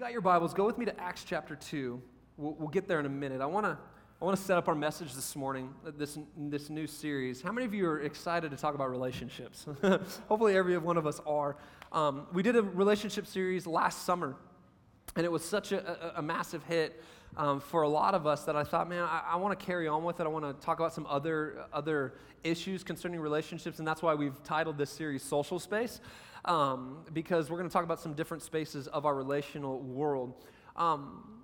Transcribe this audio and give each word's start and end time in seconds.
got 0.00 0.12
your 0.12 0.22
Bibles, 0.22 0.54
go 0.54 0.64
with 0.64 0.78
me 0.78 0.86
to 0.86 0.98
Acts 0.98 1.24
chapter 1.24 1.54
2. 1.54 2.00
We'll, 2.38 2.54
we'll 2.54 2.68
get 2.68 2.88
there 2.88 3.00
in 3.00 3.04
a 3.04 3.10
minute. 3.10 3.42
I 3.42 3.46
want 3.46 3.66
to 3.66 3.76
I 4.18 4.24
want 4.24 4.34
to 4.34 4.42
set 4.42 4.56
up 4.56 4.66
our 4.66 4.74
message 4.74 5.14
this 5.14 5.36
morning, 5.36 5.74
uh, 5.86 5.90
this, 5.94 6.18
this 6.36 6.70
new 6.70 6.86
series. 6.86 7.42
How 7.42 7.52
many 7.52 7.66
of 7.66 7.74
you 7.74 7.86
are 7.86 8.00
excited 8.00 8.50
to 8.50 8.56
talk 8.56 8.74
about 8.74 8.90
relationships? 8.90 9.66
Hopefully, 10.28 10.56
every 10.56 10.78
one 10.78 10.96
of 10.96 11.06
us 11.06 11.20
are. 11.26 11.56
Um, 11.92 12.26
we 12.32 12.42
did 12.42 12.56
a 12.56 12.62
relationship 12.62 13.26
series 13.26 13.66
last 13.66 14.06
summer, 14.06 14.36
and 15.16 15.26
it 15.26 15.32
was 15.32 15.44
such 15.44 15.72
a, 15.72 16.14
a, 16.16 16.20
a 16.20 16.22
massive 16.22 16.64
hit 16.64 17.02
um, 17.36 17.60
for 17.60 17.82
a 17.82 17.88
lot 17.88 18.14
of 18.14 18.26
us 18.26 18.44
that 18.44 18.56
I 18.56 18.64
thought, 18.64 18.88
man, 18.88 19.04
I, 19.04 19.22
I 19.32 19.36
want 19.36 19.58
to 19.58 19.66
carry 19.66 19.86
on 19.86 20.02
with 20.04 20.18
it. 20.20 20.24
I 20.24 20.28
want 20.28 20.44
to 20.44 20.64
talk 20.64 20.80
about 20.80 20.94
some 20.94 21.06
other, 21.06 21.64
other 21.72 22.14
issues 22.42 22.82
concerning 22.82 23.20
relationships, 23.20 23.78
and 23.78 23.86
that's 23.86 24.02
why 24.02 24.14
we've 24.14 24.42
titled 24.44 24.78
this 24.78 24.90
series 24.90 25.22
Social 25.22 25.58
Space, 25.58 26.00
um, 26.44 26.98
because 27.12 27.50
we're 27.50 27.58
going 27.58 27.68
to 27.68 27.72
talk 27.72 27.84
about 27.84 28.00
some 28.00 28.14
different 28.14 28.42
spaces 28.42 28.86
of 28.88 29.06
our 29.06 29.14
relational 29.14 29.80
world. 29.80 30.34
Um, 30.76 31.42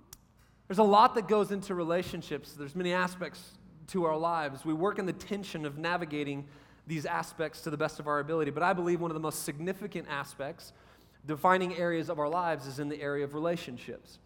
there's 0.67 0.79
a 0.79 0.83
lot 0.83 1.15
that 1.15 1.27
goes 1.27 1.51
into 1.51 1.75
relationships, 1.75 2.53
there's 2.53 2.75
many 2.75 2.93
aspects 2.93 3.57
to 3.87 4.05
our 4.05 4.17
lives. 4.17 4.65
We 4.65 4.73
work 4.73 4.99
in 4.99 5.05
the 5.05 5.13
tension 5.13 5.65
of 5.65 5.77
navigating 5.77 6.45
these 6.87 7.05
aspects 7.05 7.61
to 7.61 7.69
the 7.69 7.77
best 7.77 7.99
of 7.99 8.07
our 8.07 8.19
ability. 8.19 8.51
But 8.51 8.63
I 8.63 8.73
believe 8.73 9.01
one 9.01 9.11
of 9.11 9.15
the 9.15 9.21
most 9.21 9.43
significant 9.43 10.07
aspects, 10.09 10.73
defining 11.25 11.75
areas 11.77 12.09
of 12.09 12.19
our 12.19 12.29
lives, 12.29 12.65
is 12.65 12.79
in 12.79 12.89
the 12.89 13.01
area 13.01 13.23
of 13.23 13.33
relationships. 13.33 14.19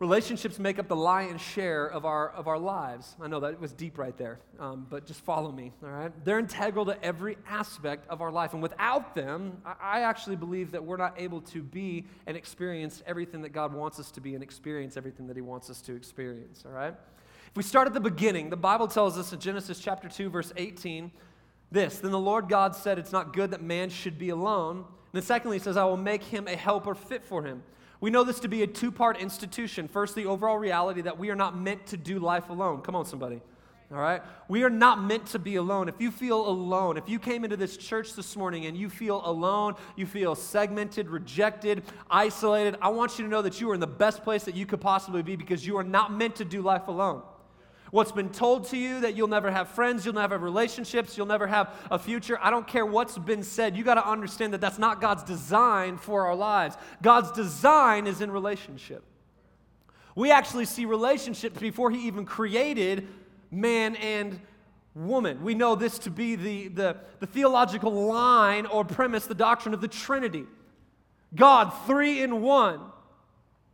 Relationships 0.00 0.58
make 0.58 0.78
up 0.78 0.88
the 0.88 0.96
lion's 0.96 1.42
share 1.42 1.84
of 1.86 2.06
our, 2.06 2.30
of 2.30 2.48
our 2.48 2.58
lives. 2.58 3.14
I 3.20 3.28
know 3.28 3.38
that 3.40 3.60
was 3.60 3.74
deep 3.74 3.98
right 3.98 4.16
there, 4.16 4.40
um, 4.58 4.86
but 4.88 5.04
just 5.04 5.20
follow 5.20 5.52
me, 5.52 5.72
all 5.84 5.90
right? 5.90 6.10
They're 6.24 6.38
integral 6.38 6.86
to 6.86 7.04
every 7.04 7.36
aspect 7.46 8.08
of 8.08 8.22
our 8.22 8.32
life. 8.32 8.54
And 8.54 8.62
without 8.62 9.14
them, 9.14 9.60
I, 9.78 10.00
actually 10.00 10.36
believe 10.36 10.70
that 10.70 10.82
we're 10.82 10.96
not 10.96 11.20
able 11.20 11.42
to 11.42 11.62
be 11.62 12.06
and 12.26 12.34
experience 12.34 13.02
everything 13.06 13.42
that 13.42 13.50
God 13.50 13.74
wants 13.74 14.00
us 14.00 14.10
to 14.12 14.22
be 14.22 14.32
and 14.32 14.42
experience 14.42 14.96
everything 14.96 15.26
that 15.26 15.36
He 15.36 15.42
wants 15.42 15.68
us 15.68 15.82
to 15.82 15.94
experience, 15.94 16.64
all 16.64 16.72
right? 16.72 16.94
If 17.50 17.56
we 17.56 17.62
start 17.62 17.86
at 17.86 17.92
the 17.92 18.00
beginning, 18.00 18.48
the 18.48 18.56
Bible 18.56 18.88
tells 18.88 19.18
us 19.18 19.34
in 19.34 19.38
Genesis 19.38 19.78
chapter 19.80 20.08
2, 20.08 20.30
verse 20.30 20.50
18, 20.56 21.12
this 21.70 21.98
Then 21.98 22.10
the 22.10 22.18
Lord 22.18 22.48
God 22.48 22.74
said, 22.74 22.98
It's 22.98 23.12
not 23.12 23.34
good 23.34 23.50
that 23.50 23.60
man 23.60 23.90
should 23.90 24.18
be 24.18 24.30
alone. 24.30 24.78
And 24.78 24.86
then 25.12 25.22
secondly, 25.22 25.58
He 25.58 25.62
says, 25.62 25.76
I 25.76 25.84
will 25.84 25.98
make 25.98 26.22
him 26.22 26.48
a 26.48 26.56
helper 26.56 26.94
fit 26.94 27.22
for 27.22 27.42
him. 27.42 27.62
We 28.00 28.10
know 28.10 28.24
this 28.24 28.40
to 28.40 28.48
be 28.48 28.62
a 28.62 28.66
two 28.66 28.90
part 28.90 29.18
institution. 29.18 29.88
First, 29.88 30.14
the 30.14 30.26
overall 30.26 30.56
reality 30.56 31.02
that 31.02 31.18
we 31.18 31.30
are 31.30 31.36
not 31.36 31.56
meant 31.56 31.86
to 31.88 31.96
do 31.96 32.18
life 32.18 32.48
alone. 32.48 32.80
Come 32.80 32.96
on, 32.96 33.04
somebody. 33.04 33.40
All 33.92 33.98
right? 33.98 34.22
We 34.48 34.62
are 34.62 34.70
not 34.70 35.02
meant 35.02 35.26
to 35.28 35.38
be 35.38 35.56
alone. 35.56 35.88
If 35.88 36.00
you 36.00 36.12
feel 36.12 36.46
alone, 36.46 36.96
if 36.96 37.08
you 37.08 37.18
came 37.18 37.42
into 37.42 37.56
this 37.56 37.76
church 37.76 38.14
this 38.14 38.36
morning 38.36 38.66
and 38.66 38.76
you 38.76 38.88
feel 38.88 39.20
alone, 39.24 39.74
you 39.96 40.06
feel 40.06 40.36
segmented, 40.36 41.08
rejected, 41.08 41.82
isolated, 42.08 42.76
I 42.80 42.90
want 42.90 43.18
you 43.18 43.24
to 43.24 43.30
know 43.30 43.42
that 43.42 43.60
you 43.60 43.68
are 43.70 43.74
in 43.74 43.80
the 43.80 43.88
best 43.88 44.22
place 44.22 44.44
that 44.44 44.54
you 44.54 44.64
could 44.64 44.80
possibly 44.80 45.22
be 45.22 45.34
because 45.34 45.66
you 45.66 45.76
are 45.76 45.84
not 45.84 46.12
meant 46.12 46.36
to 46.36 46.44
do 46.44 46.62
life 46.62 46.86
alone. 46.86 47.22
What's 47.90 48.12
been 48.12 48.30
told 48.30 48.68
to 48.68 48.76
you 48.76 49.00
that 49.00 49.16
you'll 49.16 49.28
never 49.28 49.50
have 49.50 49.68
friends, 49.68 50.04
you'll 50.04 50.14
never 50.14 50.34
have 50.34 50.42
relationships, 50.42 51.16
you'll 51.16 51.26
never 51.26 51.46
have 51.46 51.74
a 51.90 51.98
future. 51.98 52.38
I 52.40 52.50
don't 52.50 52.66
care 52.66 52.86
what's 52.86 53.18
been 53.18 53.42
said. 53.42 53.76
You 53.76 53.82
got 53.82 53.94
to 53.94 54.08
understand 54.08 54.52
that 54.52 54.60
that's 54.60 54.78
not 54.78 55.00
God's 55.00 55.24
design 55.24 55.98
for 55.98 56.26
our 56.26 56.36
lives. 56.36 56.76
God's 57.02 57.32
design 57.32 58.06
is 58.06 58.20
in 58.20 58.30
relationship. 58.30 59.02
We 60.14 60.30
actually 60.30 60.66
see 60.66 60.84
relationships 60.84 61.58
before 61.58 61.90
He 61.90 62.06
even 62.06 62.24
created 62.24 63.08
man 63.50 63.96
and 63.96 64.40
woman. 64.94 65.42
We 65.42 65.54
know 65.54 65.74
this 65.74 65.98
to 66.00 66.10
be 66.10 66.36
the, 66.36 66.68
the, 66.68 66.96
the 67.18 67.26
theological 67.26 68.06
line 68.06 68.66
or 68.66 68.84
premise, 68.84 69.26
the 69.26 69.34
doctrine 69.34 69.74
of 69.74 69.80
the 69.80 69.88
Trinity. 69.88 70.46
God, 71.34 71.72
three 71.86 72.22
in 72.22 72.42
one. 72.42 72.80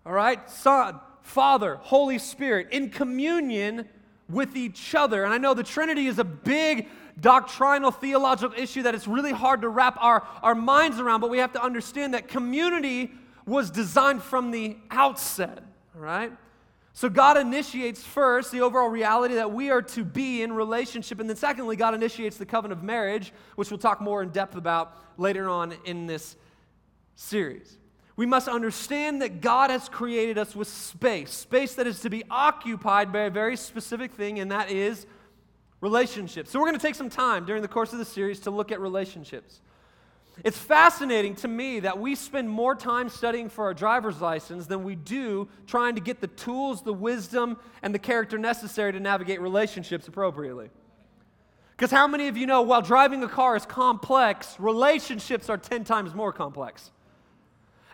All 0.05 0.13
right? 0.13 0.49
Son, 0.51 1.01
Father, 1.23 1.77
Holy 1.77 2.19
Spirit, 2.19 2.69
in 2.71 2.91
communion 2.91 3.89
with 4.29 4.57
each 4.57 4.95
other. 4.95 5.25
And 5.25 5.33
I 5.33 5.39
know 5.39 5.55
the 5.55 5.63
Trinity 5.63 6.07
is 6.07 6.19
a 6.19 6.25
big 6.25 6.89
doctrinal 7.19 7.91
theological 7.91 8.59
issue 8.59 8.83
that 8.83 8.95
it's 8.95 9.07
really 9.07 9.33
hard 9.33 9.63
to 9.63 9.69
wrap 9.69 9.97
our, 10.01 10.27
our 10.43 10.55
minds 10.55 11.01
around, 11.01 11.21
but 11.21 11.31
we 11.31 11.39
have 11.39 11.53
to 11.53 11.63
understand 11.63 12.15
that 12.15 12.29
community 12.29 13.13
was 13.47 13.71
designed 13.71 14.23
from 14.23 14.51
the 14.51 14.77
outset, 14.91 15.63
right? 15.95 16.33
So 16.93 17.09
God 17.09 17.37
initiates 17.37 18.03
first 18.03 18.51
the 18.51 18.63
overall 18.63 18.89
reality 18.89 19.35
that 19.35 19.53
we 19.53 19.71
are 19.71 19.83
to 19.83 20.05
be 20.05 20.43
in 20.43 20.53
relationship, 20.53 21.21
and 21.21 21.29
then 21.29 21.37
secondly, 21.37 21.77
God 21.77 21.95
initiates 21.95 22.37
the 22.37 22.47
covenant 22.47 22.81
of 22.81 22.85
marriage, 22.85 23.33
which 23.55 23.71
we'll 23.71 23.79
talk 23.79 24.01
more 24.01 24.23
in 24.23 24.31
depth 24.31 24.57
about 24.57 24.97
later 25.17 25.49
on 25.49 25.75
in 25.85 26.07
this 26.07 26.37
series 27.15 27.79
we 28.17 28.25
must 28.25 28.49
understand 28.49 29.21
that 29.21 29.41
God 29.43 29.71
has 29.71 29.89
created 29.89 30.39
us 30.39 30.57
with 30.57 30.69
space, 30.69 31.33
space 31.33 31.75
that 31.75 31.87
is 31.87 32.01
to 32.01 32.11
be 32.11 32.25
occupied 32.31 33.13
by 33.13 33.21
a 33.21 33.31
very 33.31 33.57
specific 33.57 34.13
thing, 34.13 34.39
and 34.39 34.51
that 34.51 34.71
is 34.71 35.07
relationships. 35.83 36.51
So, 36.51 36.59
we're 36.59 36.67
going 36.67 36.79
to 36.79 36.87
take 36.87 36.95
some 36.95 37.11
time 37.11 37.45
during 37.45 37.61
the 37.61 37.69
course 37.69 37.93
of 37.93 37.99
the 37.99 38.05
series 38.05 38.41
to 38.41 38.51
look 38.51 38.73
at 38.73 38.81
relationships. 38.81 39.61
It's 40.45 40.59
fascinating 40.59 41.35
to 41.37 41.49
me 41.49 41.81
that 41.81 41.99
we 41.99 42.15
spend 42.15 42.49
more 42.49 42.75
time 42.75 43.09
studying 43.09 43.49
for 43.49 43.65
our 43.65 43.75
driver's 43.75 44.21
license 44.21 44.67
than 44.67 44.85
we 44.85 44.95
do 44.95 45.49
trying 45.67 45.95
to 45.95 46.01
get 46.01 46.21
the 46.21 46.27
tools, 46.27 46.83
the 46.83 46.93
wisdom, 46.93 47.59
and 47.83 47.95
the 47.95 47.99
character 47.99 48.37
necessary 48.37 48.93
to 48.93 49.01
navigate 49.01 49.41
relationships 49.41 50.09
appropriately. 50.09 50.69
Because 51.75 51.91
how 51.91 52.07
many 52.07 52.29
of 52.29 52.37
you 52.37 52.47
know 52.47 52.63
while 52.63 52.83
driving 52.83 53.23
a 53.23 53.29
car 53.29 53.57
is 53.57 53.65
complex, 53.65 54.59
relationships 54.59 55.49
are 55.49 55.59
10 55.59 55.85
times 55.85 56.15
more 56.15 56.33
complex? 56.33 56.91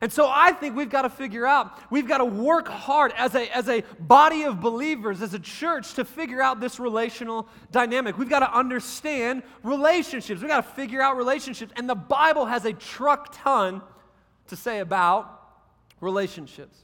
And 0.03 0.13
so 0.13 0.29
I 0.29 0.53
think 0.53 0.75
we've 0.75 0.91
got 0.91 1.03
to 1.03 1.09
figure 1.09 1.47
out, 1.47 1.79
we've 1.89 2.09
got 2.09 2.19
to 2.19 2.25
work 2.25 2.67
hard 2.67 3.13
as 3.17 3.37
a, 3.37 3.57
as 3.57 3.69
a 3.69 3.85
body 4.01 4.43
of 4.43 4.61
believers, 4.61 5.23
as 5.23 5.33
a 5.33 5.39
church, 5.39 5.95
to 5.95 6.05
figure 6.05 6.43
out 6.43 6.59
this 6.59 6.81
relational 6.81 7.49
dynamic. 7.71 8.19
We've 8.19 8.29
got 8.29 8.41
to 8.41 8.53
understand 8.53 9.45
relationships. 9.63 10.41
We've 10.41 10.51
got 10.51 10.67
to 10.67 10.73
figure 10.73 11.01
out 11.01 11.17
relationships. 11.17 11.73
And 11.77 11.89
the 11.89 11.95
Bible 11.95 12.47
has 12.47 12.65
a 12.65 12.73
truck 12.73 13.33
ton 13.33 13.81
to 14.49 14.57
say 14.57 14.81
about 14.81 15.41
relationships. 16.01 16.77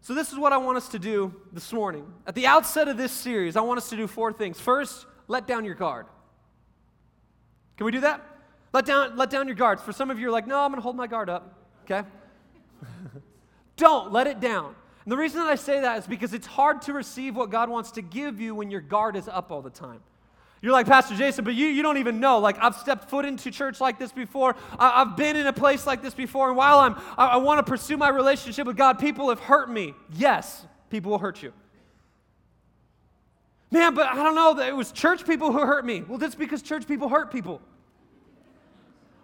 So, 0.00 0.14
this 0.14 0.30
is 0.32 0.38
what 0.38 0.52
I 0.52 0.56
want 0.58 0.76
us 0.76 0.88
to 0.90 1.00
do 1.00 1.34
this 1.52 1.72
morning. 1.72 2.06
At 2.28 2.36
the 2.36 2.46
outset 2.46 2.86
of 2.86 2.96
this 2.96 3.10
series, 3.10 3.56
I 3.56 3.60
want 3.62 3.78
us 3.78 3.90
to 3.90 3.96
do 3.96 4.06
four 4.06 4.32
things. 4.32 4.60
First, 4.60 5.04
let 5.26 5.48
down 5.48 5.64
your 5.64 5.74
guard. 5.74 6.06
Can 7.76 7.86
we 7.86 7.90
do 7.90 8.00
that? 8.00 8.24
Let 8.72 8.86
down, 8.86 9.16
let 9.16 9.30
down 9.30 9.48
your 9.48 9.56
guards. 9.56 9.82
For 9.82 9.92
some 9.92 10.12
of 10.12 10.20
you, 10.20 10.28
are 10.28 10.30
like, 10.30 10.46
no, 10.46 10.60
I'm 10.60 10.70
going 10.70 10.78
to 10.78 10.82
hold 10.82 10.94
my 10.94 11.08
guard 11.08 11.28
up 11.28 11.57
okay? 11.90 12.08
Don't 13.76 14.12
let 14.12 14.26
it 14.26 14.40
down. 14.40 14.74
And 15.04 15.12
the 15.12 15.16
reason 15.16 15.40
that 15.40 15.48
I 15.48 15.54
say 15.54 15.80
that 15.80 15.98
is 15.98 16.06
because 16.06 16.34
it's 16.34 16.46
hard 16.46 16.82
to 16.82 16.92
receive 16.92 17.34
what 17.34 17.50
God 17.50 17.70
wants 17.70 17.92
to 17.92 18.02
give 18.02 18.40
you 18.40 18.54
when 18.54 18.70
your 18.70 18.80
guard 18.82 19.16
is 19.16 19.26
up 19.28 19.50
all 19.50 19.62
the 19.62 19.70
time. 19.70 20.00
You're 20.60 20.72
like, 20.72 20.86
Pastor 20.86 21.14
Jason, 21.14 21.44
but 21.44 21.54
you, 21.54 21.68
you 21.68 21.82
don't 21.82 21.98
even 21.98 22.18
know. 22.18 22.40
Like, 22.40 22.58
I've 22.60 22.74
stepped 22.74 23.08
foot 23.08 23.24
into 23.24 23.50
church 23.52 23.80
like 23.80 23.98
this 23.98 24.10
before. 24.10 24.56
I, 24.76 25.04
have 25.04 25.16
been 25.16 25.36
in 25.36 25.46
a 25.46 25.52
place 25.52 25.86
like 25.86 26.02
this 26.02 26.14
before. 26.14 26.48
And 26.48 26.56
while 26.56 26.80
I'm, 26.80 26.96
I, 27.16 27.26
I 27.26 27.36
want 27.36 27.64
to 27.64 27.70
pursue 27.70 27.96
my 27.96 28.08
relationship 28.08 28.66
with 28.66 28.76
God, 28.76 28.98
people 28.98 29.28
have 29.28 29.38
hurt 29.38 29.70
me. 29.70 29.94
Yes, 30.12 30.66
people 30.90 31.12
will 31.12 31.18
hurt 31.18 31.42
you. 31.42 31.52
Man, 33.70 33.94
but 33.94 34.08
I 34.08 34.16
don't 34.16 34.34
know. 34.34 34.54
That 34.54 34.68
it 34.68 34.76
was 34.76 34.90
church 34.90 35.24
people 35.24 35.52
who 35.52 35.60
hurt 35.60 35.86
me. 35.86 36.02
Well, 36.02 36.18
that's 36.18 36.34
because 36.34 36.60
church 36.60 36.88
people 36.88 37.08
hurt 37.08 37.30
people. 37.30 37.62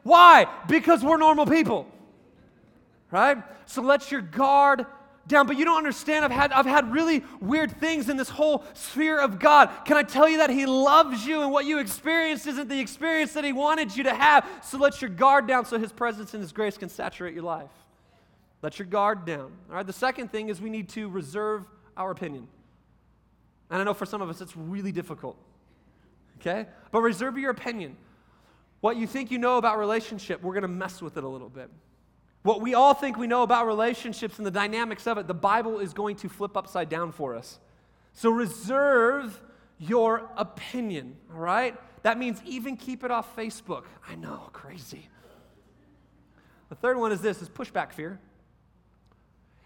Why? 0.05 0.47
Because 0.69 1.03
we're 1.03 1.17
normal 1.17 1.47
people 1.47 1.89
right? 3.15 3.39
So 3.67 3.81
let 3.81 4.11
your 4.11 4.23
guard 4.23 4.87
down. 5.29 5.47
But 5.47 5.57
you 5.57 5.65
don't 5.65 5.79
understand. 5.79 6.25
I've 6.25 6.33
had, 6.33 6.51
I've 6.51 6.67
had 6.67 6.91
really 6.93 7.23
weird 7.41 7.71
things 7.79 8.09
in 8.09 8.17
this 8.17 8.29
whole 8.29 8.65
sphere 8.75 9.21
of 9.21 9.39
God. 9.39 9.71
Can 9.85 9.97
I 9.97 10.03
tell 10.03 10.29
you 10.29 10.39
that 10.39 10.51
He 10.51 10.67
loves 10.67 11.25
you 11.25 11.41
and 11.41 11.53
what 11.53 11.65
you 11.65 11.79
experienced 11.79 12.49
isn't 12.49 12.69
the 12.69 12.81
experience 12.81 13.33
that 13.35 13.45
He 13.45 13.53
wanted 13.53 13.97
you 13.97 14.03
to 14.03 14.15
have? 14.15 14.49
So 14.65 14.79
let 14.79 15.01
your 15.01 15.11
guard 15.11 15.47
down 15.47 15.65
so 15.65 15.79
His 15.79 15.93
presence 15.93 16.35
and 16.35 16.43
His 16.43 16.51
grace 16.51 16.77
can 16.77 16.89
saturate 16.89 17.35
your 17.35 17.45
life. 17.45 17.71
Let 18.63 18.81
your 18.81 18.87
guard 18.87 19.25
down. 19.25 19.53
All 19.71 19.77
right, 19.77 19.87
the 19.87 19.93
second 19.93 20.33
thing 20.33 20.49
is 20.49 20.61
we 20.61 20.71
need 20.71 20.89
to 20.91 21.09
reserve 21.09 21.65
our 21.97 22.11
opinion. 22.11 22.49
And 23.71 23.81
I 23.81 23.85
know 23.85 23.95
for 23.95 24.07
some 24.07 24.23
of 24.23 24.29
us 24.29 24.41
it's 24.41 24.57
really 24.57 24.91
difficult. 24.91 25.37
Okay? 26.41 26.67
But 26.91 27.03
reserve 27.03 27.39
your 27.39 27.53
opinion. 27.53 27.97
What 28.81 28.97
you 28.97 29.07
think 29.07 29.31
you 29.31 29.39
know 29.39 29.57
about 29.57 29.79
relationship, 29.79 30.43
we're 30.43 30.55
going 30.55 30.63
to 30.63 30.69
mess 30.69 31.01
with 31.01 31.17
it 31.17 31.23
a 31.23 31.29
little 31.29 31.49
bit. 31.49 31.71
What 32.45 32.61
we 32.61 32.75
all 32.75 32.93
think 32.93 33.17
we 33.17 33.27
know 33.27 33.43
about 33.43 33.67
relationships 33.67 34.37
and 34.37 34.47
the 34.47 34.51
dynamics 34.51 35.07
of 35.07 35.17
it, 35.17 35.27
the 35.27 35.33
Bible 35.33 35.79
is 35.79 35.95
going 35.95 36.17
to 36.17 36.29
flip 36.29 36.59
upside 36.59 36.91
down 36.91 37.11
for 37.11 37.35
us. 37.35 37.59
So 38.13 38.29
reserve 38.29 39.41
your 39.79 40.29
opinion, 40.37 41.17
all 41.33 41.41
right? 41.41 41.75
That 42.03 42.19
means 42.19 42.43
even 42.45 42.77
keep 42.77 43.03
it 43.03 43.11
off 43.11 43.35
Facebook. 43.35 43.85
I 44.07 44.15
know, 44.17 44.51
crazy. 44.53 45.09
The 46.69 46.75
third 46.75 46.99
one 46.99 47.13
is 47.13 47.23
this 47.23 47.41
is 47.41 47.49
pushback 47.49 47.95
fear. 47.95 48.21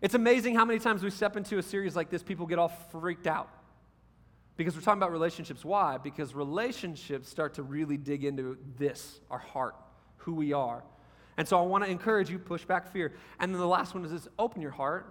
It's 0.01 0.15
amazing 0.15 0.55
how 0.55 0.65
many 0.65 0.79
times 0.79 1.03
we 1.03 1.11
step 1.11 1.37
into 1.37 1.59
a 1.59 1.63
series 1.65 1.97
like 1.97 2.11
this, 2.11 2.23
people 2.23 2.47
get 2.47 2.61
all 2.61 2.69
freaked 2.69 3.27
out. 3.27 3.51
Because 4.57 4.77
we're 4.77 4.83
talking 4.83 5.01
about 5.01 5.11
relationships. 5.11 5.65
Why? 5.65 5.99
Because 5.99 6.33
relationships 6.33 7.29
start 7.29 7.55
to 7.55 7.65
really 7.65 7.97
dig 7.97 8.25
into 8.25 8.57
this, 8.77 9.19
our 9.33 9.39
heart, 9.39 9.75
who 10.19 10.33
we 10.33 10.53
are. 10.53 10.85
And 11.39 11.47
so 11.47 11.57
I 11.59 11.63
want 11.63 11.85
to 11.85 11.91
encourage 11.91 12.29
you, 12.29 12.39
push 12.39 12.65
back 12.65 12.93
fear. 12.93 13.13
And 13.39 13.55
then 13.55 13.61
the 13.61 13.67
last 13.67 13.95
one 13.95 14.05
is 14.05 14.11
this 14.11 14.29
open 14.39 14.61
your 14.61 14.73
heart. 14.73 15.11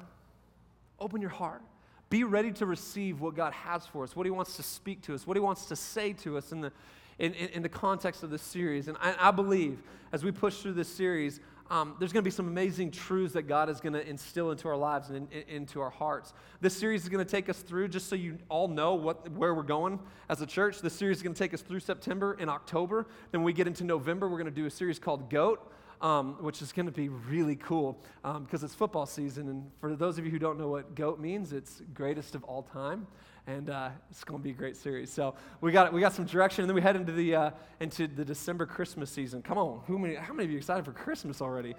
Open 1.00 1.21
your 1.21 1.31
heart. 1.31 1.62
Be 2.09 2.24
ready 2.24 2.51
to 2.53 2.65
receive 2.65 3.21
what 3.21 3.35
God 3.35 3.53
has 3.53 3.85
for 3.85 4.03
us, 4.03 4.15
what 4.15 4.25
He 4.25 4.31
wants 4.31 4.57
to 4.57 4.63
speak 4.63 5.01
to 5.03 5.15
us, 5.15 5.25
what 5.25 5.38
He 5.38 5.41
wants 5.41 5.65
to 5.68 5.75
say 5.75 6.13
to 6.13 6.38
us 6.38 6.51
in 6.51 6.62
the, 6.62 6.71
in, 7.18 7.33
in, 7.33 7.50
in 7.50 7.63
the 7.63 7.69
context 7.69 8.24
of 8.24 8.29
this 8.29 8.41
series. 8.41 8.88
And 8.89 8.97
I, 9.00 9.15
I, 9.29 9.31
believe 9.31 9.81
as 10.12 10.24
we 10.24 10.31
push 10.31 10.57
through 10.62 10.74
this 10.74 10.88
series, 10.88 11.39
um, 11.69 11.95
there's 12.00 12.13
going 12.13 12.24
to 12.24 12.27
be 12.27 12.33
some 12.33 12.47
amazing 12.47 12.91
truths 12.91 13.33
that 13.33 13.44
God 13.44 13.69
is 13.69 13.81
going 13.81 13.94
to 13.94 14.07
instill 14.07 14.51
into 14.51 14.68
our 14.68 14.77
lives 14.77 15.09
and 15.09 15.31
in, 15.31 15.41
in, 15.41 15.56
into 15.56 15.81
our 15.81 15.89
hearts. 15.89 16.33
This 16.62 16.75
series 16.75 17.03
is 17.03 17.09
going 17.09 17.25
to 17.25 17.29
take 17.29 17.50
us 17.50 17.59
through, 17.59 17.89
just 17.89 18.07
so 18.07 18.15
you 18.15 18.38
all 18.50 18.68
know 18.68 18.95
what, 18.95 19.29
where 19.31 19.53
we're 19.53 19.63
going 19.63 20.00
as 20.29 20.41
a 20.41 20.45
church. 20.45 20.81
This 20.81 20.94
series 20.94 21.18
is 21.18 21.24
going 21.24 21.35
to 21.35 21.39
take 21.39 21.53
us 21.53 21.62
through 21.62 21.81
September 21.81 22.38
and 22.39 22.50
October. 22.50 23.07
Then 23.31 23.44
we 23.44 23.51
get 23.53 23.68
into 23.68 23.83
November, 23.83 24.27
we're 24.27 24.39
going 24.39 24.45
to 24.45 24.62
do 24.62 24.65
a 24.65 24.71
series 24.71 25.00
called 25.00 25.29
GOAT 25.29 25.71
um, 26.01 26.35
which 26.41 26.61
is 26.61 26.71
going 26.71 26.85
to 26.85 26.91
be 26.91 27.09
really 27.09 27.55
cool 27.55 28.03
because 28.21 28.61
um, 28.61 28.65
it's 28.65 28.75
football 28.75 29.05
season. 29.05 29.49
And 29.49 29.71
for 29.79 29.95
those 29.95 30.17
of 30.17 30.25
you 30.25 30.31
who 30.31 30.39
don't 30.39 30.59
know 30.59 30.69
what 30.69 30.95
GOAT 30.95 31.19
means, 31.19 31.53
it's 31.53 31.81
greatest 31.94 32.35
of 32.35 32.44
all 32.44 32.63
time. 32.63 33.07
And 33.47 33.69
uh, 33.69 33.89
it's 34.11 34.23
going 34.23 34.39
to 34.39 34.44
be 34.44 34.49
a 34.49 34.53
great 34.53 34.75
series. 34.75 35.11
So 35.11 35.35
we 35.61 35.71
got, 35.71 35.94
we 35.94 36.01
got 36.01 36.13
some 36.13 36.25
direction, 36.25 36.63
and 36.63 36.69
then 36.69 36.75
we 36.75 36.81
head 36.81 36.97
into 36.97 37.13
the, 37.13 37.33
uh, 37.33 37.51
into 37.79 38.07
the 38.07 38.25
December 38.25 38.65
Christmas 38.65 39.09
season. 39.09 39.41
Come 39.41 39.57
on, 39.57 39.81
who 39.88 39.97
many, 39.97 40.15
how 40.15 40.33
many 40.33 40.45
of 40.45 40.51
you 40.51 40.57
excited 40.57 40.83
for 40.83 40.91
Christmas 40.91 41.41
already? 41.41 41.73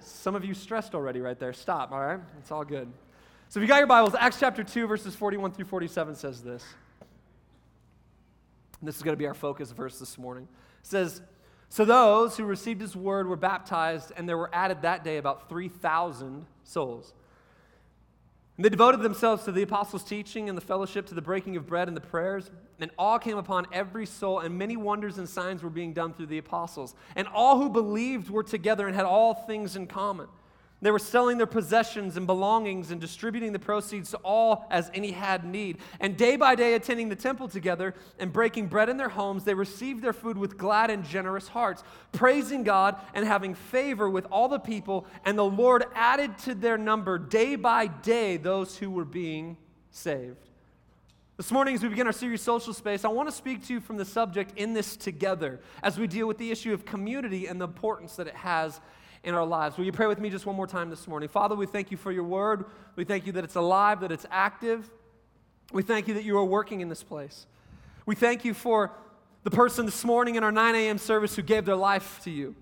Some 0.00 0.36
of 0.36 0.44
you 0.44 0.54
stressed 0.54 0.94
already 0.94 1.20
right 1.20 1.38
there. 1.38 1.52
Stop, 1.52 1.90
all 1.90 2.00
right? 2.00 2.20
It's 2.38 2.52
all 2.52 2.64
good. 2.64 2.88
So 3.48 3.58
if 3.58 3.62
you 3.62 3.68
got 3.68 3.78
your 3.78 3.86
Bibles, 3.86 4.14
Acts 4.14 4.38
chapter 4.38 4.62
2, 4.62 4.86
verses 4.86 5.14
41 5.16 5.52
through 5.52 5.66
47 5.66 6.14
says 6.14 6.40
this. 6.40 6.64
And 8.80 8.88
this 8.88 8.96
is 8.96 9.02
going 9.02 9.12
to 9.12 9.18
be 9.18 9.26
our 9.26 9.34
focus 9.34 9.70
verse 9.72 9.98
this 9.98 10.18
morning. 10.18 10.48
It 10.80 10.86
says, 10.86 11.20
so 11.72 11.86
those 11.86 12.36
who 12.36 12.44
received 12.44 12.82
his 12.82 12.94
word 12.94 13.26
were 13.26 13.34
baptized, 13.34 14.12
and 14.14 14.28
there 14.28 14.36
were 14.36 14.50
added 14.52 14.82
that 14.82 15.04
day 15.04 15.16
about 15.16 15.48
3,000 15.48 16.44
souls. 16.64 17.14
And 18.58 18.64
they 18.66 18.68
devoted 18.68 19.00
themselves 19.00 19.44
to 19.44 19.52
the 19.52 19.62
apostles' 19.62 20.04
teaching 20.04 20.50
and 20.50 20.58
the 20.58 20.60
fellowship, 20.60 21.06
to 21.06 21.14
the 21.14 21.22
breaking 21.22 21.56
of 21.56 21.66
bread 21.66 21.88
and 21.88 21.96
the 21.96 22.02
prayers. 22.02 22.50
And 22.78 22.90
all 22.98 23.18
came 23.18 23.38
upon 23.38 23.68
every 23.72 24.04
soul, 24.04 24.40
and 24.40 24.58
many 24.58 24.76
wonders 24.76 25.16
and 25.16 25.26
signs 25.26 25.62
were 25.62 25.70
being 25.70 25.94
done 25.94 26.12
through 26.12 26.26
the 26.26 26.36
apostles. 26.36 26.94
And 27.16 27.26
all 27.28 27.58
who 27.58 27.70
believed 27.70 28.28
were 28.28 28.42
together 28.42 28.86
and 28.86 28.94
had 28.94 29.06
all 29.06 29.32
things 29.32 29.74
in 29.74 29.86
common. 29.86 30.28
They 30.82 30.90
were 30.90 30.98
selling 30.98 31.38
their 31.38 31.46
possessions 31.46 32.16
and 32.16 32.26
belongings 32.26 32.90
and 32.90 33.00
distributing 33.00 33.52
the 33.52 33.60
proceeds 33.60 34.10
to 34.10 34.16
all 34.18 34.66
as 34.68 34.90
any 34.92 35.12
had 35.12 35.44
need. 35.44 35.78
And 36.00 36.16
day 36.16 36.34
by 36.34 36.56
day, 36.56 36.74
attending 36.74 37.08
the 37.08 37.14
temple 37.14 37.46
together 37.46 37.94
and 38.18 38.32
breaking 38.32 38.66
bread 38.66 38.88
in 38.88 38.96
their 38.96 39.08
homes, 39.08 39.44
they 39.44 39.54
received 39.54 40.02
their 40.02 40.12
food 40.12 40.36
with 40.36 40.58
glad 40.58 40.90
and 40.90 41.04
generous 41.04 41.46
hearts, 41.46 41.84
praising 42.10 42.64
God 42.64 42.96
and 43.14 43.24
having 43.24 43.54
favor 43.54 44.10
with 44.10 44.26
all 44.26 44.48
the 44.48 44.58
people. 44.58 45.06
And 45.24 45.38
the 45.38 45.44
Lord 45.44 45.84
added 45.94 46.36
to 46.38 46.54
their 46.54 46.76
number 46.76 47.16
day 47.16 47.54
by 47.54 47.86
day 47.86 48.36
those 48.36 48.76
who 48.76 48.90
were 48.90 49.04
being 49.04 49.56
saved. 49.92 50.48
This 51.36 51.52
morning, 51.52 51.76
as 51.76 51.82
we 51.82 51.90
begin 51.90 52.08
our 52.08 52.12
series, 52.12 52.42
Social 52.42 52.74
Space, 52.74 53.04
I 53.04 53.08
want 53.08 53.28
to 53.28 53.34
speak 53.34 53.64
to 53.66 53.72
you 53.72 53.80
from 53.80 53.98
the 53.98 54.04
subject 54.04 54.58
in 54.58 54.74
this 54.74 54.96
together 54.96 55.60
as 55.82 55.96
we 55.96 56.08
deal 56.08 56.26
with 56.26 56.38
the 56.38 56.50
issue 56.50 56.74
of 56.74 56.84
community 56.84 57.46
and 57.46 57.60
the 57.60 57.66
importance 57.66 58.16
that 58.16 58.26
it 58.26 58.34
has 58.34 58.80
in 59.24 59.34
our 59.34 59.46
lives. 59.46 59.76
Will 59.76 59.84
you 59.84 59.92
pray 59.92 60.06
with 60.06 60.18
me 60.18 60.30
just 60.30 60.46
one 60.46 60.56
more 60.56 60.66
time 60.66 60.90
this 60.90 61.06
morning? 61.06 61.28
Father, 61.28 61.54
we 61.54 61.66
thank 61.66 61.90
you 61.90 61.96
for 61.96 62.10
your 62.10 62.24
word. 62.24 62.64
We 62.96 63.04
thank 63.04 63.26
you 63.26 63.32
that 63.32 63.44
it's 63.44 63.54
alive, 63.54 64.00
that 64.00 64.12
it's 64.12 64.26
active. 64.30 64.90
We 65.72 65.82
thank 65.82 66.08
you 66.08 66.14
that 66.14 66.24
you 66.24 66.36
are 66.38 66.44
working 66.44 66.80
in 66.80 66.88
this 66.88 67.02
place. 67.02 67.46
We 68.04 68.14
thank 68.14 68.44
you 68.44 68.52
for 68.52 68.90
the 69.44 69.50
person 69.50 69.86
this 69.86 70.04
morning 70.04 70.34
in 70.34 70.44
our 70.44 70.52
9 70.52 70.74
a.m. 70.74 70.98
service 70.98 71.36
who 71.36 71.42
gave 71.42 71.64
their 71.64 71.76
life 71.76 72.20
to 72.24 72.30
you. 72.30 72.54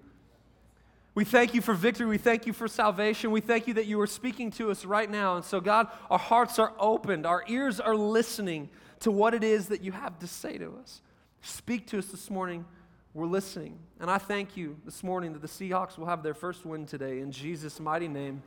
We 1.15 1.25
thank 1.25 1.55
you 1.55 1.61
for 1.61 1.75
victory. 1.75 2.07
We 2.07 2.19
thank 2.19 2.47
you 2.47 2.53
for 2.53 2.69
salvation. 2.69 3.31
We 3.31 3.41
thank 3.41 3.67
you 3.67 3.75
that 3.75 3.87
you 3.87 4.01
are 4.01 4.07
speaking 4.07 4.51
to 4.53 4.71
us 4.71 4.85
right 4.85 5.11
now. 5.11 5.37
And 5.37 5.45
so, 5.45 5.61
God, 5.61 5.89
our 6.09 6.19
hearts 6.19 6.59
are 6.59 6.73
opened, 6.79 7.27
our 7.27 7.45
ears 7.49 7.81
are 7.81 7.97
listening 7.97 8.69
to 9.01 9.11
what 9.11 9.35
it 9.35 9.43
is 9.43 9.69
that 9.69 9.83
you 9.83 9.93
have 9.93 10.19
to 10.21 10.27
say 10.27 10.57
to 10.59 10.75
us. 10.81 11.01
Speak 11.43 11.87
to 11.89 11.99
us 11.99 12.07
this 12.07 12.31
morning 12.31 12.65
we're 13.13 13.27
listening. 13.27 13.77
And 13.99 14.09
I 14.09 14.19
thank 14.19 14.57
you 14.57 14.77
this 14.85 15.03
morning 15.03 15.33
that 15.33 15.43
the 15.43 15.49
Seahawks 15.49 15.99
will 15.99 16.07
have 16.07 16.23
their 16.23 16.35
first 16.35 16.65
win 16.65 16.87
today 16.87 17.19
in 17.19 17.33
Jesus' 17.33 17.81
mighty 17.81 18.07
name. 18.07 18.41